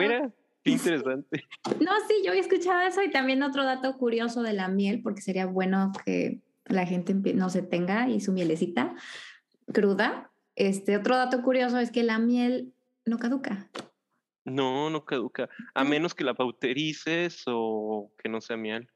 [0.63, 1.43] Qué interesante.
[1.81, 5.19] No, sí, yo había escuchado eso y también otro dato curioso de la miel, porque
[5.19, 8.95] sería bueno que la gente no se tenga y su mielecita
[9.71, 10.31] cruda.
[10.55, 12.73] Este otro dato curioso es que la miel
[13.05, 13.69] no caduca.
[14.45, 18.89] No, no caduca, a menos que la pauterices o que no sea miel.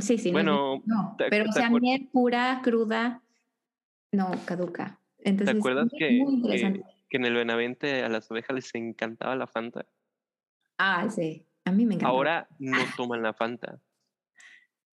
[0.00, 0.30] Sí, sí.
[0.30, 3.22] Bueno, no, pero o sea, miel pura, cruda,
[4.12, 5.00] no caduca.
[5.18, 6.20] Entonces, ¿Te acuerdas que,
[7.08, 9.86] que, en el Benavente a las ovejas les encantaba la Fanta?
[10.76, 12.08] Ah, sí, a mí me encanta.
[12.08, 13.80] Ahora no toman la Fanta.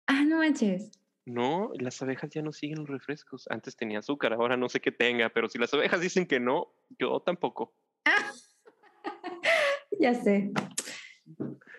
[0.07, 0.91] Ah, no manches.
[1.25, 3.47] No, las abejas ya no siguen los refrescos.
[3.49, 6.73] Antes tenía azúcar, ahora no sé qué tenga, pero si las abejas dicen que no,
[6.97, 7.73] yo tampoco.
[9.99, 10.51] ya sé.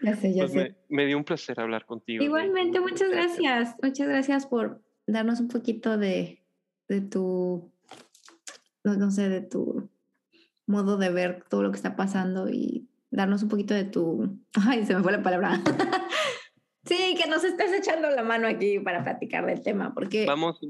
[0.00, 0.76] Ya sé, ya pues sé.
[0.88, 2.22] Me, dio un placer hablar contigo.
[2.22, 3.76] Igualmente, muchas gracias.
[3.82, 6.42] Muchas gracias por darnos un poquito de,
[6.88, 7.72] de tu,
[8.84, 9.90] no, no sé, de tu
[10.66, 14.86] modo de ver todo lo que está pasando y darnos un poquito de tu, ay,
[14.86, 15.60] se me fue la palabra.
[16.84, 20.26] Sí, que nos estés echando la mano aquí para platicar del tema, porque...
[20.26, 20.60] Vamos,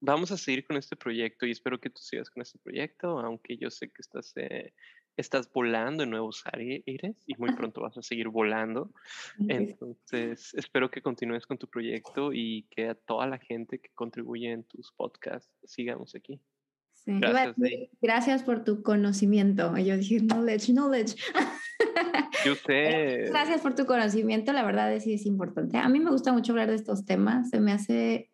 [0.00, 3.56] vamos a seguir con este proyecto y espero que tú sigas con este proyecto, aunque
[3.56, 4.72] yo sé que estás, eh,
[5.16, 8.92] estás volando en nuevos aires y muy pronto vas a seguir volando.
[9.78, 14.52] Entonces, espero que continúes con tu proyecto y que a toda la gente que contribuye
[14.52, 16.40] en tus podcasts sigamos aquí.
[18.02, 19.76] Gracias, por tu conocimiento.
[19.78, 21.14] Yo dije, knowledge, knowledge.
[22.44, 23.26] Yo sé.
[23.28, 25.78] Gracias por tu conocimiento, la verdad es es importante.
[25.78, 28.30] A mí me gusta mucho hablar de estos temas, se me hace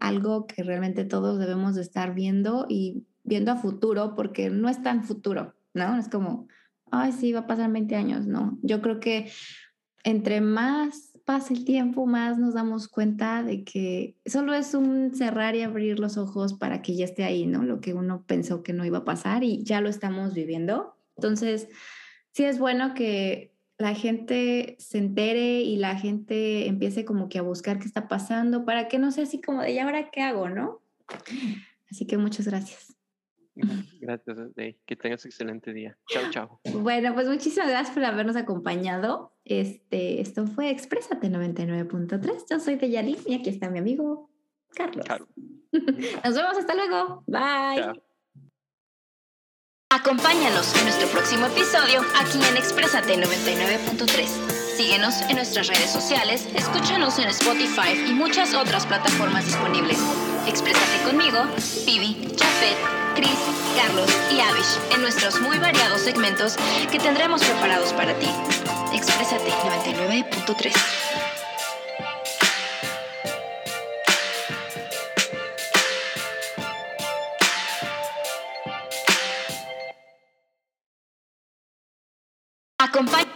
[0.00, 4.82] algo que realmente todos debemos de estar viendo y viendo a futuro, porque no es
[4.82, 5.96] tan futuro, ¿no?
[5.96, 6.48] Es como,
[6.90, 8.58] ay, sí, va a pasar 20 años, no.
[8.62, 9.30] Yo creo que
[10.02, 15.56] entre más pasa el tiempo, más nos damos cuenta de que solo es un cerrar
[15.56, 17.62] y abrir los ojos para que ya esté ahí, ¿no?
[17.62, 20.96] Lo que uno pensó que no iba a pasar y ya lo estamos viviendo.
[21.16, 21.68] Entonces,
[22.34, 27.42] sí es bueno que la gente se entere y la gente empiece como que a
[27.42, 30.48] buscar qué está pasando para que no sea así como de, ¿y ahora qué hago,
[30.48, 30.82] no?
[31.90, 32.96] Así que muchas gracias.
[34.00, 34.36] Gracias,
[34.84, 35.96] Que tengas excelente día.
[36.08, 36.60] Chao, chao.
[36.80, 39.32] Bueno, pues muchísimas gracias por habernos acompañado.
[39.44, 42.46] Este, esto fue Exprésate 99.3.
[42.50, 44.28] Yo soy Deyali y aquí está mi amigo
[44.74, 45.06] Carlos.
[45.72, 47.22] Nos vemos hasta luego.
[47.26, 48.02] Bye.
[49.94, 54.26] Acompáñanos en nuestro próximo episodio aquí en Exprésate 99.3.
[54.76, 60.00] Síguenos en nuestras redes sociales, escúchanos en Spotify y muchas otras plataformas disponibles.
[60.48, 61.44] Exprésate conmigo,
[61.86, 62.76] Vivi, Chafet,
[63.14, 63.38] Chris,
[63.76, 66.56] Carlos y Avish en nuestros muy variados segmentos
[66.90, 68.28] que tendremos preparados para ti.
[68.92, 70.74] Exprésate 99.3.
[82.94, 83.33] Acompaña